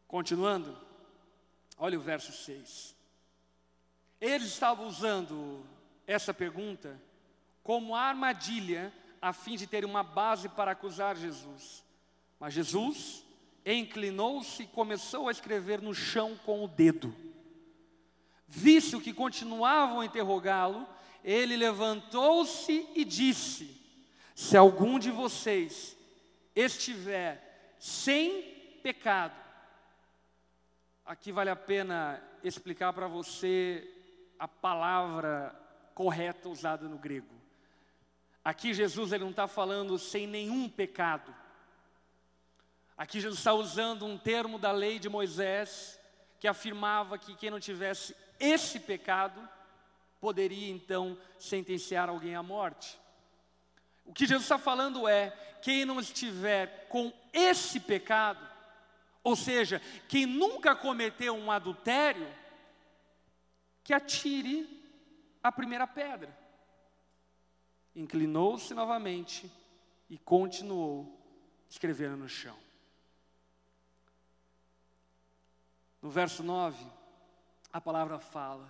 [0.07, 0.77] Continuando,
[1.77, 2.95] olha o verso 6.
[4.21, 5.65] Eles estavam usando
[6.05, 7.01] essa pergunta
[7.63, 11.83] como armadilha a fim de ter uma base para acusar Jesus.
[12.39, 13.25] Mas Jesus
[13.65, 17.15] inclinou-se e começou a escrever no chão com o dedo.
[18.47, 20.87] Visto que continuavam a interrogá-lo,
[21.23, 23.82] ele levantou-se e disse:
[24.35, 25.97] Se algum de vocês
[26.55, 28.41] estiver sem
[28.81, 29.35] pecado,
[31.05, 33.87] aqui vale a pena explicar para você
[34.39, 35.55] a palavra
[35.93, 37.33] correta usada no grego.
[38.43, 41.33] Aqui Jesus ele não está falando sem nenhum pecado.
[42.97, 45.99] Aqui Jesus está usando um termo da lei de Moisés
[46.39, 49.47] que afirmava que quem não tivesse esse pecado
[50.19, 52.99] poderia então sentenciar alguém à morte.
[54.05, 58.45] O que Jesus está falando é: quem não estiver com esse pecado,
[59.23, 62.27] ou seja, quem nunca cometeu um adultério,
[63.83, 64.81] que atire
[65.41, 66.35] a primeira pedra.
[67.95, 69.51] Inclinou-se novamente
[70.09, 71.19] e continuou
[71.69, 72.57] escrevendo no chão.
[76.01, 76.85] No verso 9,
[77.71, 78.67] a palavra fala: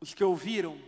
[0.00, 0.78] os que ouviram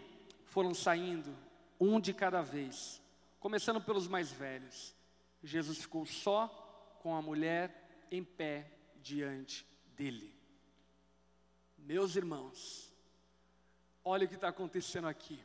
[0.44, 1.34] foram saindo,
[1.80, 3.00] um de cada vez,
[3.48, 4.94] começando pelos mais velhos.
[5.42, 6.48] Jesus ficou só
[7.02, 8.70] com a mulher em pé
[9.02, 10.38] diante dele.
[11.78, 12.92] Meus irmãos,
[14.04, 15.42] olha o que está acontecendo aqui.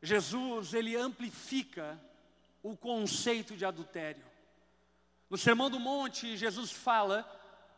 [0.00, 2.00] Jesus, ele amplifica
[2.62, 4.24] o conceito de adultério.
[5.28, 7.20] No Sermão do Monte, Jesus fala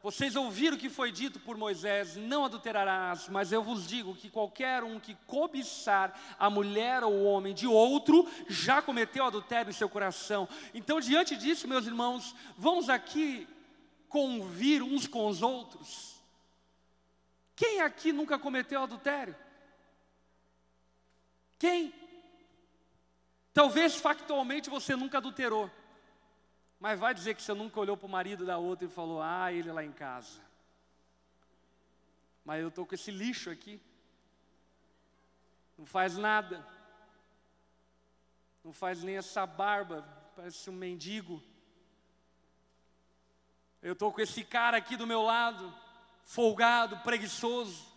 [0.03, 4.31] vocês ouviram o que foi dito por Moisés: não adulterarás, mas eu vos digo que
[4.31, 9.75] qualquer um que cobiçar a mulher ou o homem de outro já cometeu adultério em
[9.75, 10.49] seu coração.
[10.73, 13.47] Então, diante disso, meus irmãos, vamos aqui
[14.09, 16.19] convir uns com os outros.
[17.55, 19.37] Quem aqui nunca cometeu adultério?
[21.59, 21.93] Quem?
[23.53, 25.71] Talvez factualmente você nunca adulterou.
[26.81, 29.53] Mas vai dizer que você nunca olhou para o marido da outra e falou: Ah,
[29.53, 30.40] ele lá em casa.
[32.43, 33.79] Mas eu estou com esse lixo aqui.
[35.77, 36.66] Não faz nada.
[38.64, 40.03] Não faz nem essa barba,
[40.35, 41.43] parece um mendigo.
[43.83, 45.75] Eu estou com esse cara aqui do meu lado,
[46.25, 47.90] folgado, preguiçoso.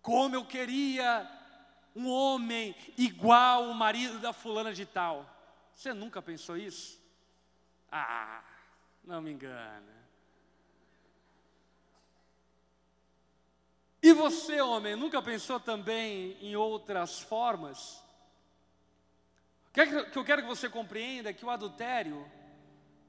[0.00, 1.30] Como eu queria
[1.94, 5.33] um homem igual o marido da fulana de tal.
[5.74, 7.02] Você nunca pensou isso?
[7.90, 8.42] Ah,
[9.02, 10.04] não me engana.
[14.02, 18.02] E você, homem, nunca pensou também em outras formas?
[19.68, 22.30] O que eu quero que você compreenda é que o adultério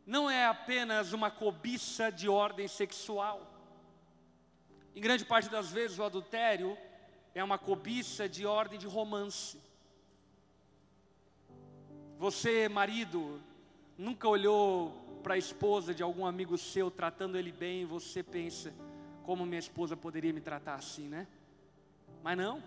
[0.05, 3.51] não é apenas uma cobiça de ordem sexual.
[4.95, 6.77] Em grande parte das vezes, o adultério
[7.33, 9.61] é uma cobiça de ordem de romance.
[12.17, 13.41] Você, marido,
[13.97, 14.91] nunca olhou
[15.21, 18.73] para a esposa de algum amigo seu tratando ele bem e você pensa,
[19.23, 21.27] como minha esposa poderia me tratar assim, né?
[22.23, 22.63] Mas não,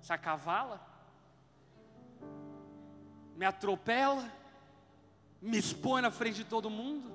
[0.00, 0.80] se acavala,
[3.36, 4.30] me atropela,
[5.40, 7.10] me expõe na frente de todo mundo.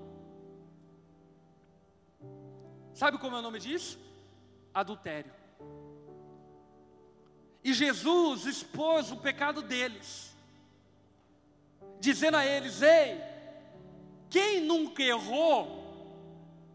[2.93, 3.99] Sabe como é o nome disso?
[4.73, 5.31] Adultério.
[7.63, 10.26] E Jesus expôs o pecado deles,
[11.99, 13.21] dizendo a eles: Ei,
[14.29, 15.85] quem nunca errou,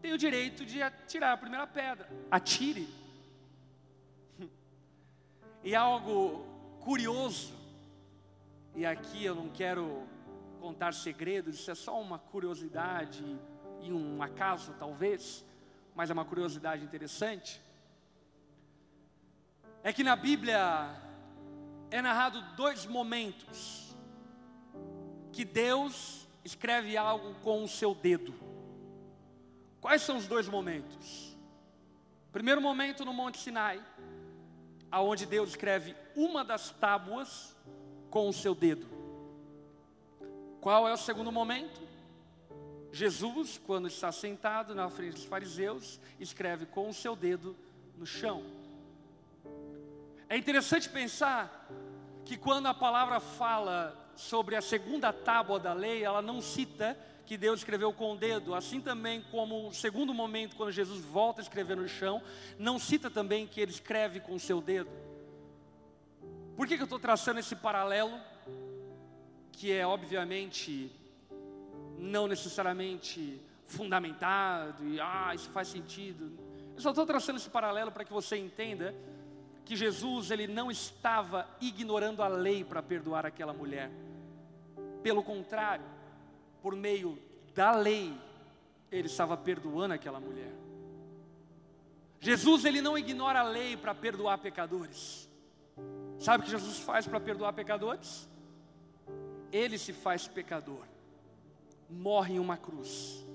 [0.01, 2.09] tem o direito de atirar a primeira pedra.
[2.29, 2.87] Atire.
[5.65, 6.45] E algo
[6.81, 7.53] curioso,
[8.75, 10.05] e aqui eu não quero
[10.59, 13.23] contar segredos, isso é só uma curiosidade
[13.81, 15.45] e um acaso talvez,
[15.95, 17.61] mas é uma curiosidade interessante.
[19.83, 21.01] É que na Bíblia
[21.89, 23.82] é narrado dois momentos
[25.33, 28.33] que Deus escreve algo com o seu dedo.
[29.81, 31.35] Quais são os dois momentos?
[32.31, 33.83] Primeiro momento no Monte Sinai,
[34.91, 37.55] aonde Deus escreve uma das tábuas
[38.11, 38.87] com o seu dedo.
[40.61, 41.81] Qual é o segundo momento?
[42.91, 47.57] Jesus, quando está sentado na frente dos fariseus, escreve com o seu dedo
[47.97, 48.43] no chão.
[50.29, 51.67] É interessante pensar
[52.23, 57.37] que quando a palavra fala sobre a segunda tábua da lei, ela não cita que
[57.37, 61.43] Deus escreveu com o dedo, assim também como o segundo momento, quando Jesus volta a
[61.43, 62.21] escrever no chão,
[62.59, 64.91] não cita também que ele escreve com o seu dedo.
[66.55, 68.19] Por que, que eu estou traçando esse paralelo?
[69.51, 70.91] Que é obviamente
[71.97, 76.37] não necessariamente fundamentado e ah, isso faz sentido.
[76.75, 78.93] Eu só estou traçando esse paralelo para que você entenda
[79.65, 83.89] que Jesus ele não estava ignorando a lei para perdoar aquela mulher.
[85.01, 85.85] Pelo contrário,
[86.61, 87.17] por meio
[87.53, 88.13] da lei,
[88.91, 90.51] ele estava perdoando aquela mulher.
[92.19, 95.29] Jesus ele não ignora a lei para perdoar pecadores.
[96.19, 98.29] Sabe o que Jesus faz para perdoar pecadores?
[99.51, 100.83] Ele se faz pecador,
[101.89, 103.25] morre em uma cruz,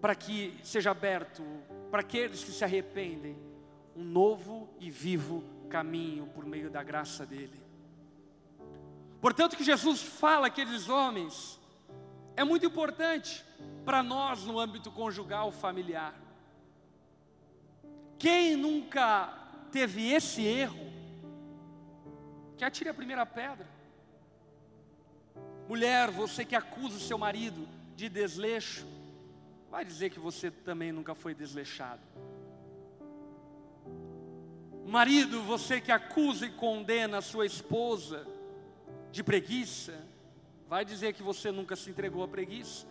[0.00, 1.42] para que seja aberto
[1.90, 3.47] para aqueles que se arrependem
[3.98, 7.60] um novo e vivo caminho por meio da graça dele.
[9.20, 11.58] Portanto, que Jesus fala àqueles homens
[12.36, 13.44] é muito importante
[13.84, 16.14] para nós no âmbito conjugal familiar.
[18.16, 19.34] Quem nunca
[19.72, 20.86] teve esse erro,
[22.56, 23.66] que atire a primeira pedra.
[25.68, 28.86] Mulher, você que acusa o seu marido de desleixo,
[29.68, 32.00] vai dizer que você também nunca foi desleixado.
[34.88, 38.26] Marido, você que acusa e condena a sua esposa
[39.12, 40.02] de preguiça,
[40.66, 42.86] vai dizer que você nunca se entregou à preguiça.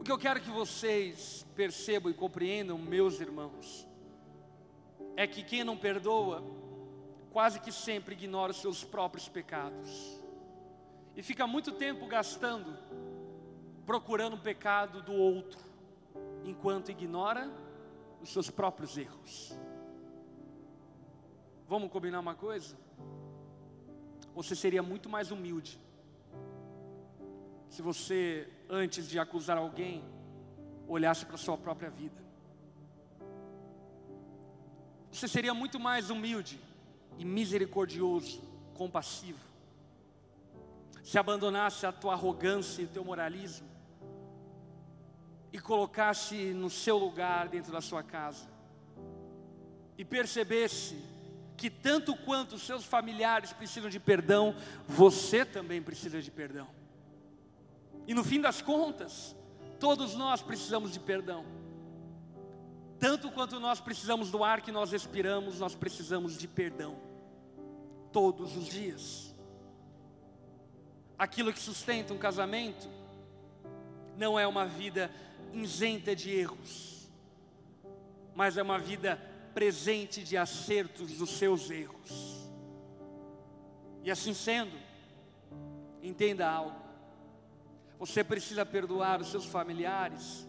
[0.00, 3.86] O que eu quero que vocês percebam e compreendam, meus irmãos,
[5.16, 6.42] é que quem não perdoa,
[7.30, 10.20] quase que sempre ignora os seus próprios pecados.
[11.14, 12.76] E fica muito tempo gastando
[13.86, 15.60] procurando o pecado do outro,
[16.44, 17.48] enquanto ignora
[18.22, 19.56] os seus próprios erros.
[21.66, 22.76] Vamos combinar uma coisa?
[24.34, 25.80] Você seria muito mais humilde
[27.68, 30.04] se você, antes de acusar alguém,
[30.88, 32.20] olhasse para a sua própria vida.
[35.12, 36.60] Você seria muito mais humilde
[37.16, 38.42] e misericordioso,
[38.74, 39.38] compassivo,
[41.04, 43.69] se abandonasse a tua arrogância e o teu moralismo
[45.52, 48.48] e colocasse no seu lugar dentro da sua casa
[49.98, 50.96] e percebesse
[51.56, 54.54] que tanto quanto seus familiares precisam de perdão,
[54.88, 56.66] você também precisa de perdão.
[58.06, 59.36] E no fim das contas,
[59.78, 61.44] todos nós precisamos de perdão.
[62.98, 66.96] Tanto quanto nós precisamos do ar que nós respiramos, nós precisamos de perdão
[68.12, 69.34] todos os dias.
[71.18, 72.88] Aquilo que sustenta um casamento
[74.20, 75.10] não é uma vida
[75.50, 77.08] isenta de erros,
[78.34, 79.16] mas é uma vida
[79.54, 82.46] presente de acertos dos seus erros.
[84.02, 84.78] E assim sendo,
[86.02, 86.78] entenda algo.
[87.98, 90.46] Você precisa perdoar os seus familiares,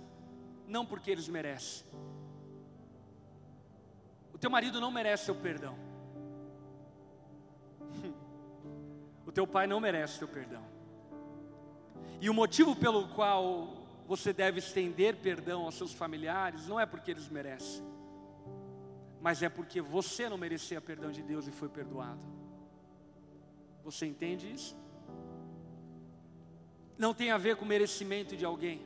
[0.67, 1.87] não porque eles merecem.
[4.33, 5.77] O teu marido não merece seu perdão.
[9.23, 10.70] O teu pai não merece teu perdão.
[12.21, 13.67] E o motivo pelo qual
[14.07, 17.83] você deve estender perdão aos seus familiares não é porque eles merecem,
[19.19, 22.23] mas é porque você não merecia perdão de Deus e foi perdoado.
[23.83, 24.77] Você entende isso?
[26.95, 28.79] Não tem a ver com o merecimento de alguém,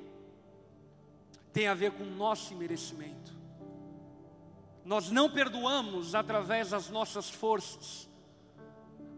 [1.51, 3.33] tem a ver com o nosso merecimento.
[4.85, 8.07] Nós não perdoamos através das nossas forças,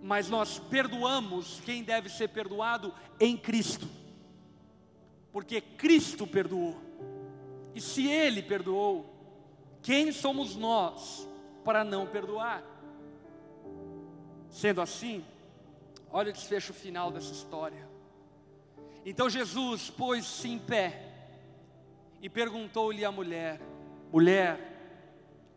[0.02, 3.88] mas nós perdoamos quem deve ser perdoado em Cristo,
[5.32, 6.76] porque Cristo perdoou,
[7.76, 9.06] e se Ele perdoou,
[9.82, 11.28] quem somos nós
[11.64, 12.64] para não perdoar?
[14.50, 15.24] Sendo assim,
[16.12, 17.88] olha o desfecho final dessa história.
[19.06, 21.14] Então Jesus pôs-se em pé
[22.22, 23.62] e perguntou-lhe à mulher:
[24.12, 24.78] Mulher,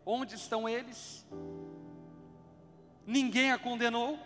[0.05, 1.25] Onde estão eles?
[3.05, 4.17] Ninguém a condenou?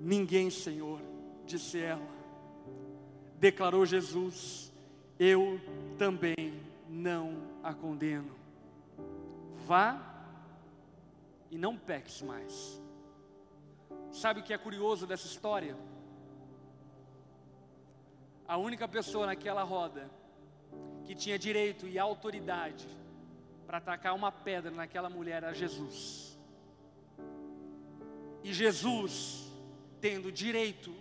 [0.00, 1.00] Ninguém, Senhor,
[1.46, 2.21] disse ela.
[3.42, 4.72] Declarou Jesus:
[5.18, 5.60] Eu
[5.98, 8.36] também não a condeno.
[9.66, 10.00] Vá
[11.50, 12.80] e não peques mais.
[14.12, 15.76] Sabe o que é curioso dessa história?
[18.46, 20.08] A única pessoa naquela roda
[21.04, 22.86] que tinha direito e autoridade
[23.66, 26.38] para atacar uma pedra naquela mulher era Jesus.
[28.44, 29.50] E Jesus,
[30.00, 30.94] tendo direito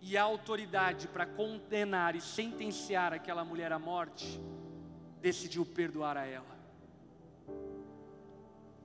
[0.00, 4.40] e autoridade para condenar e sentenciar aquela mulher à morte,
[5.20, 6.56] decidiu perdoar a ela.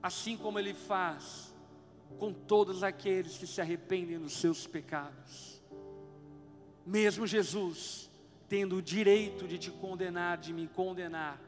[0.02, 1.54] Assim como ele faz
[2.18, 5.62] com todos aqueles que se arrependem dos seus pecados.
[6.84, 8.10] Mesmo Jesus,
[8.48, 11.40] tendo o direito de te condenar, de me condenar,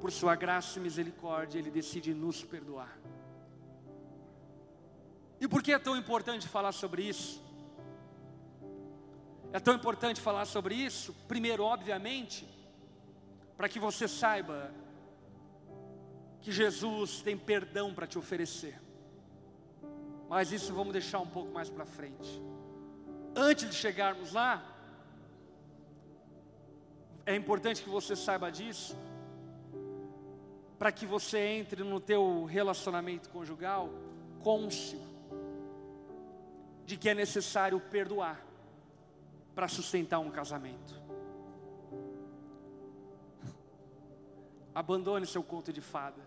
[0.00, 2.98] por sua graça e misericórdia, Ele decide nos perdoar.
[5.40, 7.42] E por que é tão importante falar sobre isso?
[9.52, 12.48] É tão importante falar sobre isso, primeiro, obviamente,
[13.54, 14.72] para que você saiba
[16.40, 18.80] que Jesus tem perdão para te oferecer.
[20.26, 22.42] Mas isso vamos deixar um pouco mais para frente.
[23.36, 24.64] Antes de chegarmos lá,
[27.26, 28.96] é importante que você saiba disso
[30.78, 33.90] para que você entre no teu relacionamento conjugal
[34.42, 35.00] cônscio
[36.86, 38.51] de que é necessário perdoar
[39.54, 41.00] para sustentar um casamento.
[44.74, 46.22] Abandone seu conto de fada.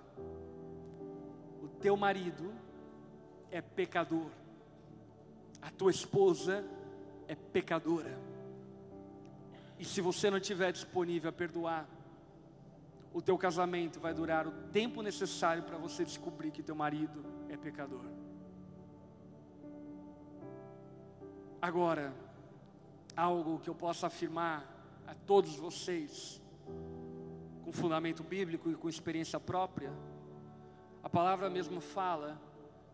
[1.63, 2.53] O teu marido
[3.49, 4.29] é pecador.
[5.61, 6.63] A tua esposa
[7.27, 8.17] é pecadora.
[9.79, 11.87] E se você não estiver disponível a perdoar,
[13.13, 17.57] o teu casamento vai durar o tempo necessário para você descobrir que teu marido é
[17.57, 18.05] pecador.
[21.61, 22.13] Agora,
[23.15, 24.65] algo que eu posso afirmar
[25.07, 26.41] a todos vocês,
[27.63, 29.91] com fundamento bíblico e com experiência própria,
[31.03, 32.41] a palavra mesmo fala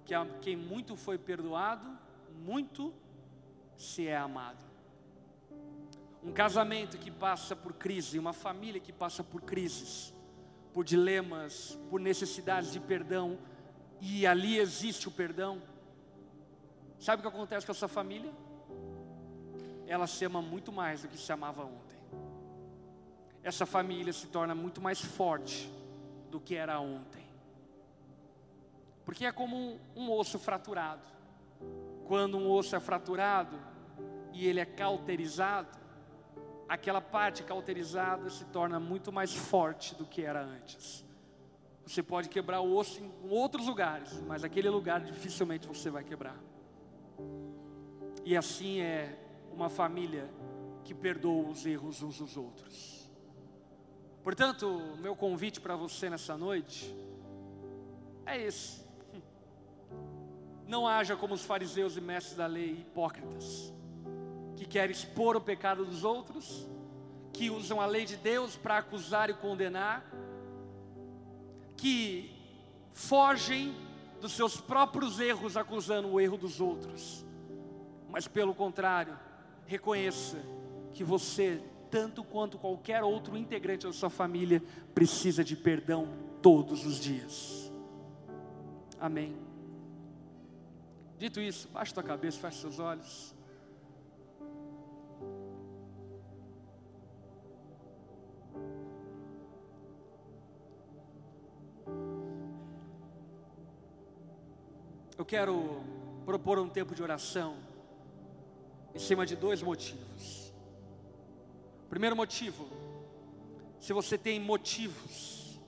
[0.06, 1.88] que a quem muito foi perdoado,
[2.44, 2.94] muito
[3.78, 4.64] se é amado.
[6.24, 10.14] Um casamento que passa por crise, uma família que passa por crises,
[10.74, 13.40] por dilemas, por necessidades de perdão,
[14.00, 15.62] e ali existe o perdão.
[17.00, 18.32] Sabe o que acontece com essa família?
[19.92, 22.00] Ela se ama muito mais do que se amava ontem.
[23.44, 25.70] Essa família se torna muito mais forte
[26.30, 27.26] do que era ontem.
[29.04, 31.06] Porque é como um, um osso fraturado.
[32.08, 33.60] Quando um osso é fraturado
[34.32, 35.78] e ele é cauterizado,
[36.70, 41.04] aquela parte cauterizada se torna muito mais forte do que era antes.
[41.86, 46.38] Você pode quebrar o osso em outros lugares, mas aquele lugar dificilmente você vai quebrar.
[48.24, 49.18] E assim é
[49.54, 50.30] uma família
[50.84, 53.10] que perdoa os erros uns dos outros.
[54.24, 56.96] Portanto, meu convite para você nessa noite
[58.26, 58.82] é esse.
[60.68, 63.74] Não haja como os fariseus e mestres da lei hipócritas
[64.62, 66.68] que querem expor o pecado dos outros,
[67.34, 70.06] que usam a lei de Deus para acusar e condenar,
[71.76, 72.32] que
[72.94, 73.76] fogem
[74.22, 77.26] dos seus próprios erros acusando o erro dos outros,
[78.08, 79.18] mas pelo contrário,
[79.72, 80.38] reconheça
[80.92, 84.62] que você, tanto quanto qualquer outro integrante da sua família,
[84.94, 86.10] precisa de perdão
[86.42, 87.72] todos os dias.
[89.00, 89.34] Amém.
[91.18, 93.34] Dito isso, baixe tua cabeça, feche seus olhos.
[105.18, 105.82] Eu quero
[106.26, 107.71] propor um tempo de oração
[108.94, 110.54] em cima de dois motivos.
[111.90, 112.68] Primeiro motivo,
[113.80, 115.60] se você tem motivos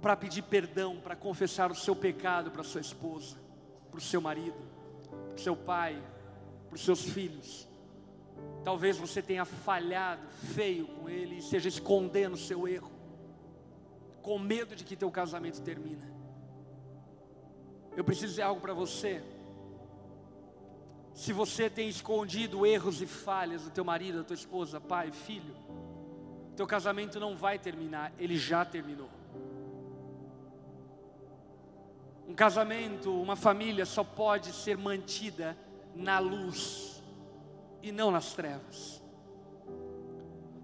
[0.00, 3.36] para pedir perdão, para confessar o seu pecado para sua esposa,
[3.90, 4.56] para o seu marido,
[5.28, 6.02] para o seu pai,
[6.68, 7.68] para os seus filhos.
[8.64, 12.90] Talvez você tenha falhado feio com ele e esteja escondendo o seu erro.
[14.22, 16.10] com medo de que teu casamento termina.
[17.94, 19.22] Eu preciso dizer algo para você.
[21.14, 25.54] Se você tem escondido erros e falhas do teu marido, da tua esposa, pai, filho,
[26.56, 29.08] teu casamento não vai terminar, ele já terminou.
[32.26, 35.56] Um casamento, uma família só pode ser mantida
[35.94, 37.00] na luz
[37.80, 39.00] e não nas trevas.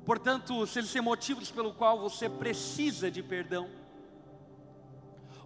[0.04, 3.68] Portanto, se existem motivos pelo qual você precisa de perdão,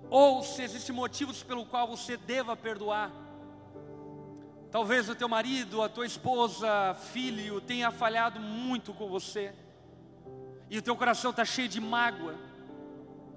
[0.09, 3.11] ou se existem motivos pelo qual você deva perdoar,
[4.75, 9.55] talvez o teu marido, a tua esposa, filho tenha falhado muito com você,
[10.69, 12.35] e o teu coração está cheio de mágoa,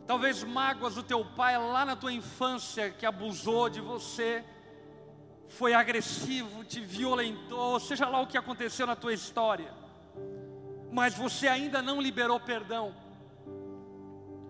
[0.07, 4.43] talvez mágoas do teu pai lá na tua infância que abusou de você,
[5.47, 9.71] foi agressivo, te violentou, seja lá o que aconteceu na tua história,
[10.91, 12.95] mas você ainda não liberou perdão.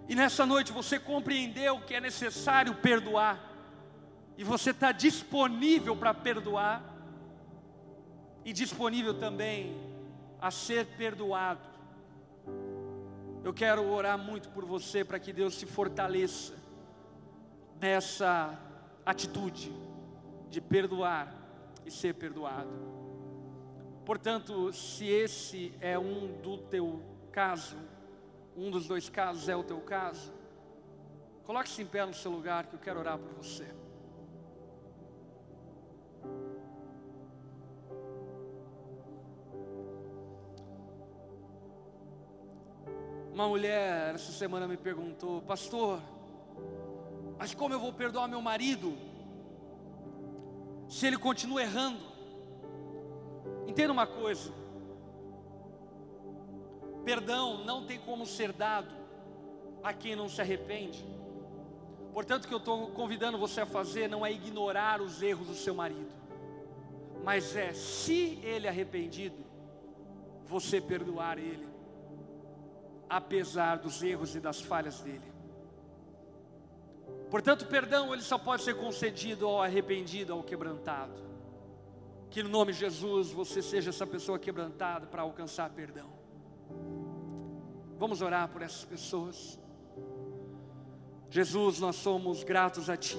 [0.08, 3.47] E nessa noite você compreendeu que é necessário perdoar,
[4.38, 6.84] e você está disponível para perdoar,
[8.46, 9.76] e disponível também
[10.40, 11.68] a ser perdoado.
[13.44, 16.54] Eu quero orar muito por você para que Deus te fortaleça
[17.78, 18.58] nessa
[19.06, 19.74] atitude
[20.50, 21.34] de perdoar
[21.86, 22.70] e ser perdoado.
[24.06, 27.02] Portanto, se esse é um do teu
[27.34, 27.76] caso,
[28.56, 30.32] um dos dois casos é o teu caso,
[31.44, 33.68] coloque-se em pé no seu lugar que eu quero orar por você.
[43.38, 46.02] Uma mulher essa semana me perguntou, pastor,
[47.38, 48.98] mas como eu vou perdoar meu marido?
[50.88, 52.00] se ele continua errando.
[53.68, 54.52] Entenda uma coisa:
[57.04, 58.94] perdão não tem como ser dado
[59.84, 61.06] a quem não se arrepende.
[62.14, 65.54] Portanto, o que eu estou convidando você a fazer não é ignorar os erros do
[65.54, 66.12] seu marido,
[67.24, 69.46] mas é, se ele é arrependido,
[70.44, 71.68] você perdoar ele,
[73.10, 75.38] apesar dos erros e das falhas dele.
[77.30, 81.28] Portanto, perdão ele só pode ser concedido ao arrependido, ao quebrantado.
[82.30, 86.10] Que no nome de Jesus você seja essa pessoa quebrantada para alcançar perdão.
[87.98, 89.60] Vamos orar por essas pessoas.
[91.30, 93.18] Jesus, nós somos gratos a Ti,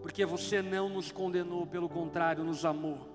[0.00, 3.08] porque você não nos condenou, pelo contrário, nos amou.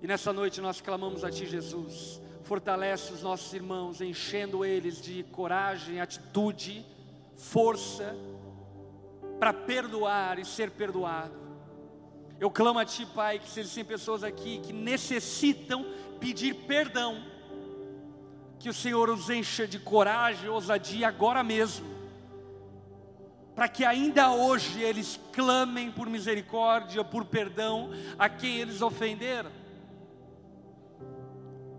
[0.00, 2.20] E nessa noite nós clamamos a Ti, Jesus,
[2.50, 6.84] fortalece os nossos irmãos, enchendo eles de coragem, atitude,
[7.36, 8.16] força
[9.38, 11.32] para perdoar e ser perdoado.
[12.40, 15.86] Eu clamo a Ti, Pai, que se existem pessoas aqui que necessitam
[16.18, 17.22] pedir perdão,
[18.58, 21.86] que o Senhor os encha de coragem ousadia agora mesmo,
[23.54, 29.59] para que ainda hoje eles clamem por misericórdia, por perdão a quem eles ofenderam.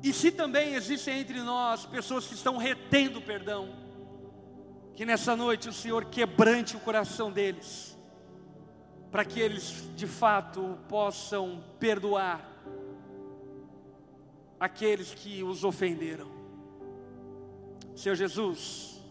[0.04, 3.70] E se também existem entre nós pessoas que estão retendo perdão,
[4.95, 7.97] que nessa noite o Senhor quebrante o coração deles,
[9.12, 12.49] para que eles de fato possam perdoar
[14.60, 16.32] aqueles que os ofenderam.
[17.95, 19.02] Senhor Jesus,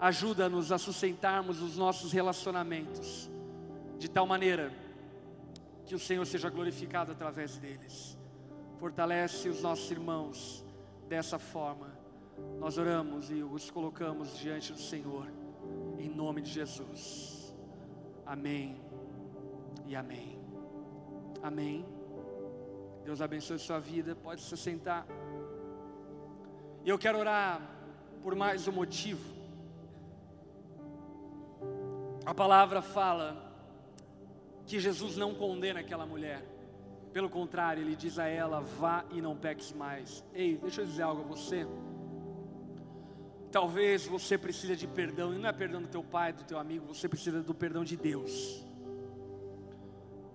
[0.00, 3.30] ajuda-nos a sustentarmos os nossos relacionamentos
[3.98, 4.72] de tal maneira
[5.86, 8.11] que o Senhor seja glorificado através deles.
[8.82, 10.64] Fortalece os nossos irmãos
[11.08, 12.02] dessa forma
[12.58, 15.28] nós oramos e os colocamos diante do Senhor,
[16.00, 17.54] em nome de Jesus.
[18.26, 18.80] Amém
[19.86, 20.36] e amém.
[21.40, 21.86] Amém.
[23.04, 24.16] Deus abençoe sua vida.
[24.16, 25.06] Pode se sentar.
[26.84, 27.62] E eu quero orar
[28.20, 29.32] por mais um motivo.
[32.26, 33.48] A palavra fala
[34.66, 36.51] que Jesus não condena aquela mulher.
[37.12, 40.24] Pelo contrário, ele diz a ela: vá e não peques mais.
[40.32, 41.66] Ei, deixa eu dizer algo a você.
[43.50, 46.86] Talvez você precise de perdão, e não é perdão do teu pai, do teu amigo,
[46.86, 48.64] você precisa do perdão de Deus.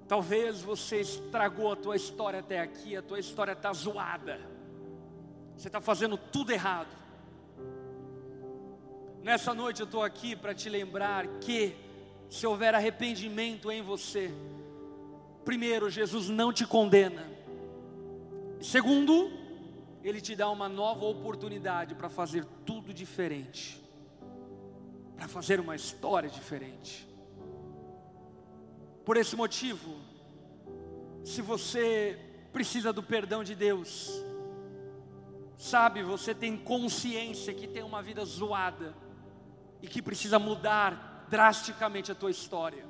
[0.08, 4.40] Talvez você estragou a tua história até aqui, a tua história está zoada.
[5.58, 6.96] Você está fazendo tudo errado.
[9.24, 11.76] Nessa noite eu estou aqui para te lembrar que,
[12.30, 14.32] se houver arrependimento em você,
[15.48, 17.26] primeiro, Jesus não te condena.
[18.60, 19.32] Segundo,
[20.04, 23.82] ele te dá uma nova oportunidade para fazer tudo diferente,
[25.16, 27.08] para fazer uma história diferente.
[29.06, 29.96] Por esse motivo,
[31.24, 32.20] se você
[32.52, 34.12] precisa do perdão de Deus,
[35.58, 38.94] sabe, você tem consciência que tem uma vida zoada,
[39.82, 42.84] e que precisa mudar drasticamente a tua história,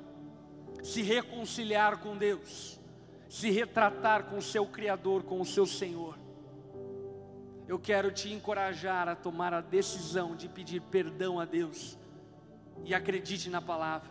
[0.82, 2.80] se reconciliar com Deus,
[3.28, 6.16] se retratar com o seu Criador, com o seu Senhor.
[7.66, 11.98] Eu quero te encorajar a tomar a decisão de pedir perdão a Deus
[12.84, 14.10] e acredite na palavra.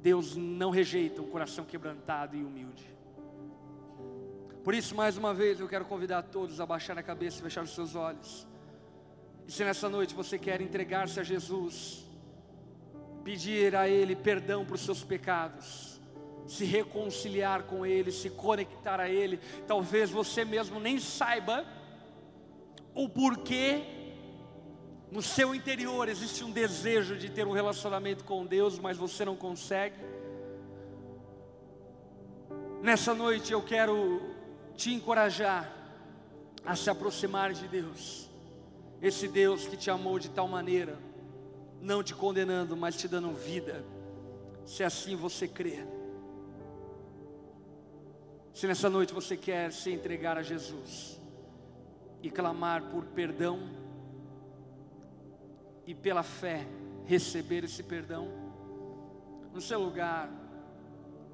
[0.00, 2.84] Deus não rejeita um coração quebrantado e humilde.
[4.62, 7.62] Por isso, mais uma vez, eu quero convidar todos a baixar a cabeça e fechar
[7.62, 8.46] os seus olhos.
[9.46, 12.07] E se nessa noite você quer entregar-se a Jesus,
[13.28, 16.00] pedir a Ele perdão por seus pecados,
[16.46, 21.66] se reconciliar com Ele, se conectar a Ele, talvez você mesmo nem saiba
[22.94, 23.82] o porquê
[25.12, 29.36] no seu interior existe um desejo de ter um relacionamento com Deus, mas você não
[29.36, 30.02] consegue.
[32.80, 34.22] Nessa noite eu quero
[34.74, 35.70] te encorajar
[36.64, 38.30] a se aproximar de Deus,
[39.02, 41.07] esse Deus que te amou de tal maneira,
[41.80, 43.84] não te condenando, mas te dando vida,
[44.64, 45.86] se assim você crê.
[48.52, 51.20] Se nessa noite você quer se entregar a Jesus
[52.22, 53.60] e clamar por perdão,
[55.86, 56.66] e pela fé
[57.06, 58.28] receber esse perdão,
[59.54, 60.30] no seu lugar,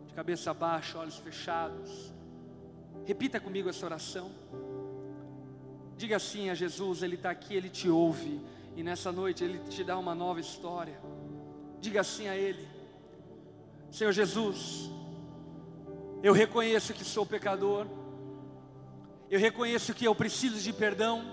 [0.07, 2.15] de cabeça baixa, olhos fechados,
[3.05, 4.31] repita comigo essa oração.
[5.97, 8.41] Diga assim a Jesus: Ele está aqui, Ele te ouve,
[8.77, 11.01] e nessa noite Ele te dá uma nova história.
[11.81, 12.69] Diga assim a Ele:
[13.91, 14.91] Senhor Jesus,
[16.23, 17.87] eu reconheço que sou pecador,
[19.31, 21.25] eu reconheço que eu preciso de perdão,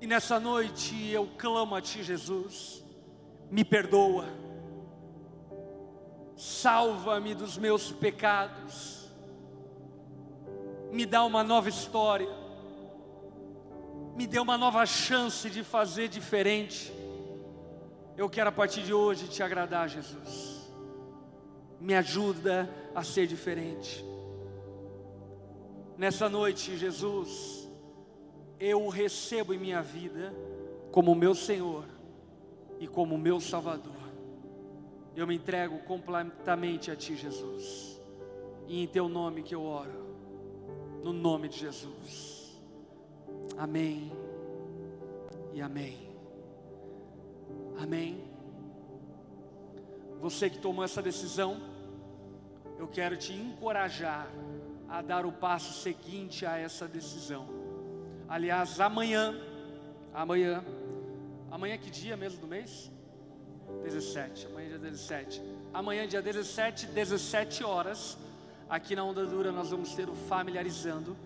[0.00, 2.84] e nessa noite eu clamo a Ti, Jesus,
[3.50, 4.26] me perdoa,
[6.36, 9.10] salva-me dos meus pecados,
[10.92, 12.43] me dá uma nova história,
[14.14, 16.92] me dê uma nova chance de fazer diferente.
[18.16, 20.70] Eu quero a partir de hoje te agradar, Jesus.
[21.80, 24.04] Me ajuda a ser diferente.
[25.98, 27.68] Nessa noite, Jesus,
[28.60, 30.32] eu o recebo em minha vida
[30.92, 31.84] como meu Senhor
[32.78, 33.92] e como meu Salvador.
[35.16, 38.00] Eu me entrego completamente a Ti, Jesus.
[38.68, 40.16] E em Teu nome que eu oro,
[41.02, 42.33] no nome de Jesus.
[43.56, 44.12] Amém
[45.52, 46.08] e amém.
[47.78, 48.24] Amém.
[50.20, 51.60] Você que tomou essa decisão,
[52.78, 54.28] eu quero te encorajar
[54.88, 57.46] a dar o passo seguinte a essa decisão.
[58.28, 59.34] Aliás, amanhã,
[60.12, 60.64] amanhã,
[61.50, 62.90] amanhã que dia mesmo do mês?
[63.82, 65.42] 17, amanhã dia 17.
[65.72, 68.16] Amanhã dia 17, 17 horas,
[68.68, 71.16] aqui na Onda Dura nós vamos ter o Familiarizando.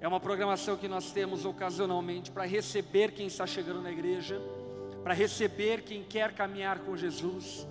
[0.00, 4.40] É uma programação que nós temos ocasionalmente para receber quem está chegando na igreja,
[5.02, 7.66] para receber quem quer caminhar com Jesus.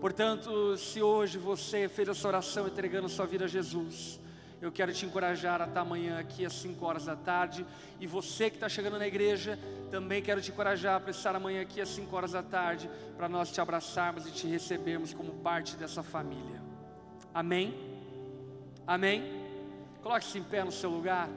[0.00, 4.20] Portanto, se hoje você fez essa oração entregando sua vida a Jesus,
[4.60, 7.66] eu quero te encorajar a estar amanhã aqui às 5 horas da tarde.
[7.98, 9.58] E você que está chegando na igreja,
[9.90, 13.50] também quero te encorajar para estar amanhã aqui às 5 horas da tarde, para nós
[13.50, 16.62] te abraçarmos e te recebermos como parte dessa família.
[17.34, 17.74] Amém?
[18.86, 19.24] Amém?
[20.00, 21.28] Coloque-se em pé no seu lugar.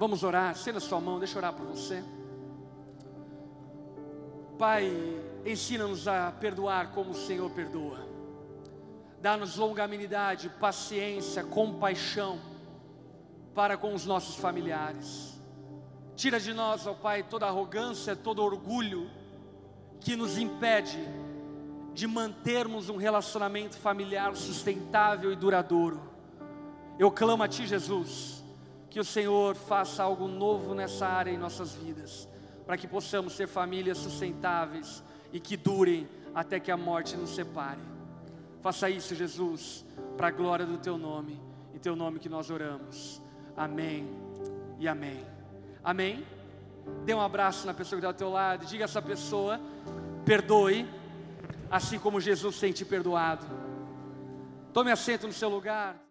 [0.00, 2.02] Vamos orar, sendo a sua mão, deixa eu orar por você.
[4.58, 4.90] Pai,
[5.44, 7.98] ensina-nos a perdoar como o Senhor perdoa.
[9.20, 12.40] Dá-nos longanimidade, paciência, compaixão
[13.54, 15.38] para com os nossos familiares.
[16.16, 19.10] Tira de nós, ó Pai, toda arrogância, todo orgulho
[20.00, 20.98] que nos impede
[21.92, 26.00] de mantermos um relacionamento familiar sustentável e duradouro.
[26.98, 28.39] Eu clamo a Ti, Jesus,
[28.90, 32.28] que o Senhor faça algo novo nessa área em nossas vidas
[32.70, 37.80] para que possamos ser famílias sustentáveis e que durem até que a morte nos separe.
[38.60, 39.84] Faça isso, Jesus,
[40.16, 41.40] para a glória do Teu nome,
[41.74, 43.20] em Teu nome que nós oramos.
[43.56, 44.08] Amém
[44.78, 45.26] e amém.
[45.82, 46.24] Amém.
[47.04, 49.60] Dê um abraço na pessoa que está ao teu lado, diga a essa pessoa:
[50.24, 50.88] perdoe,
[51.68, 53.46] assim como Jesus tem te perdoado.
[54.72, 56.09] Tome assento no seu lugar.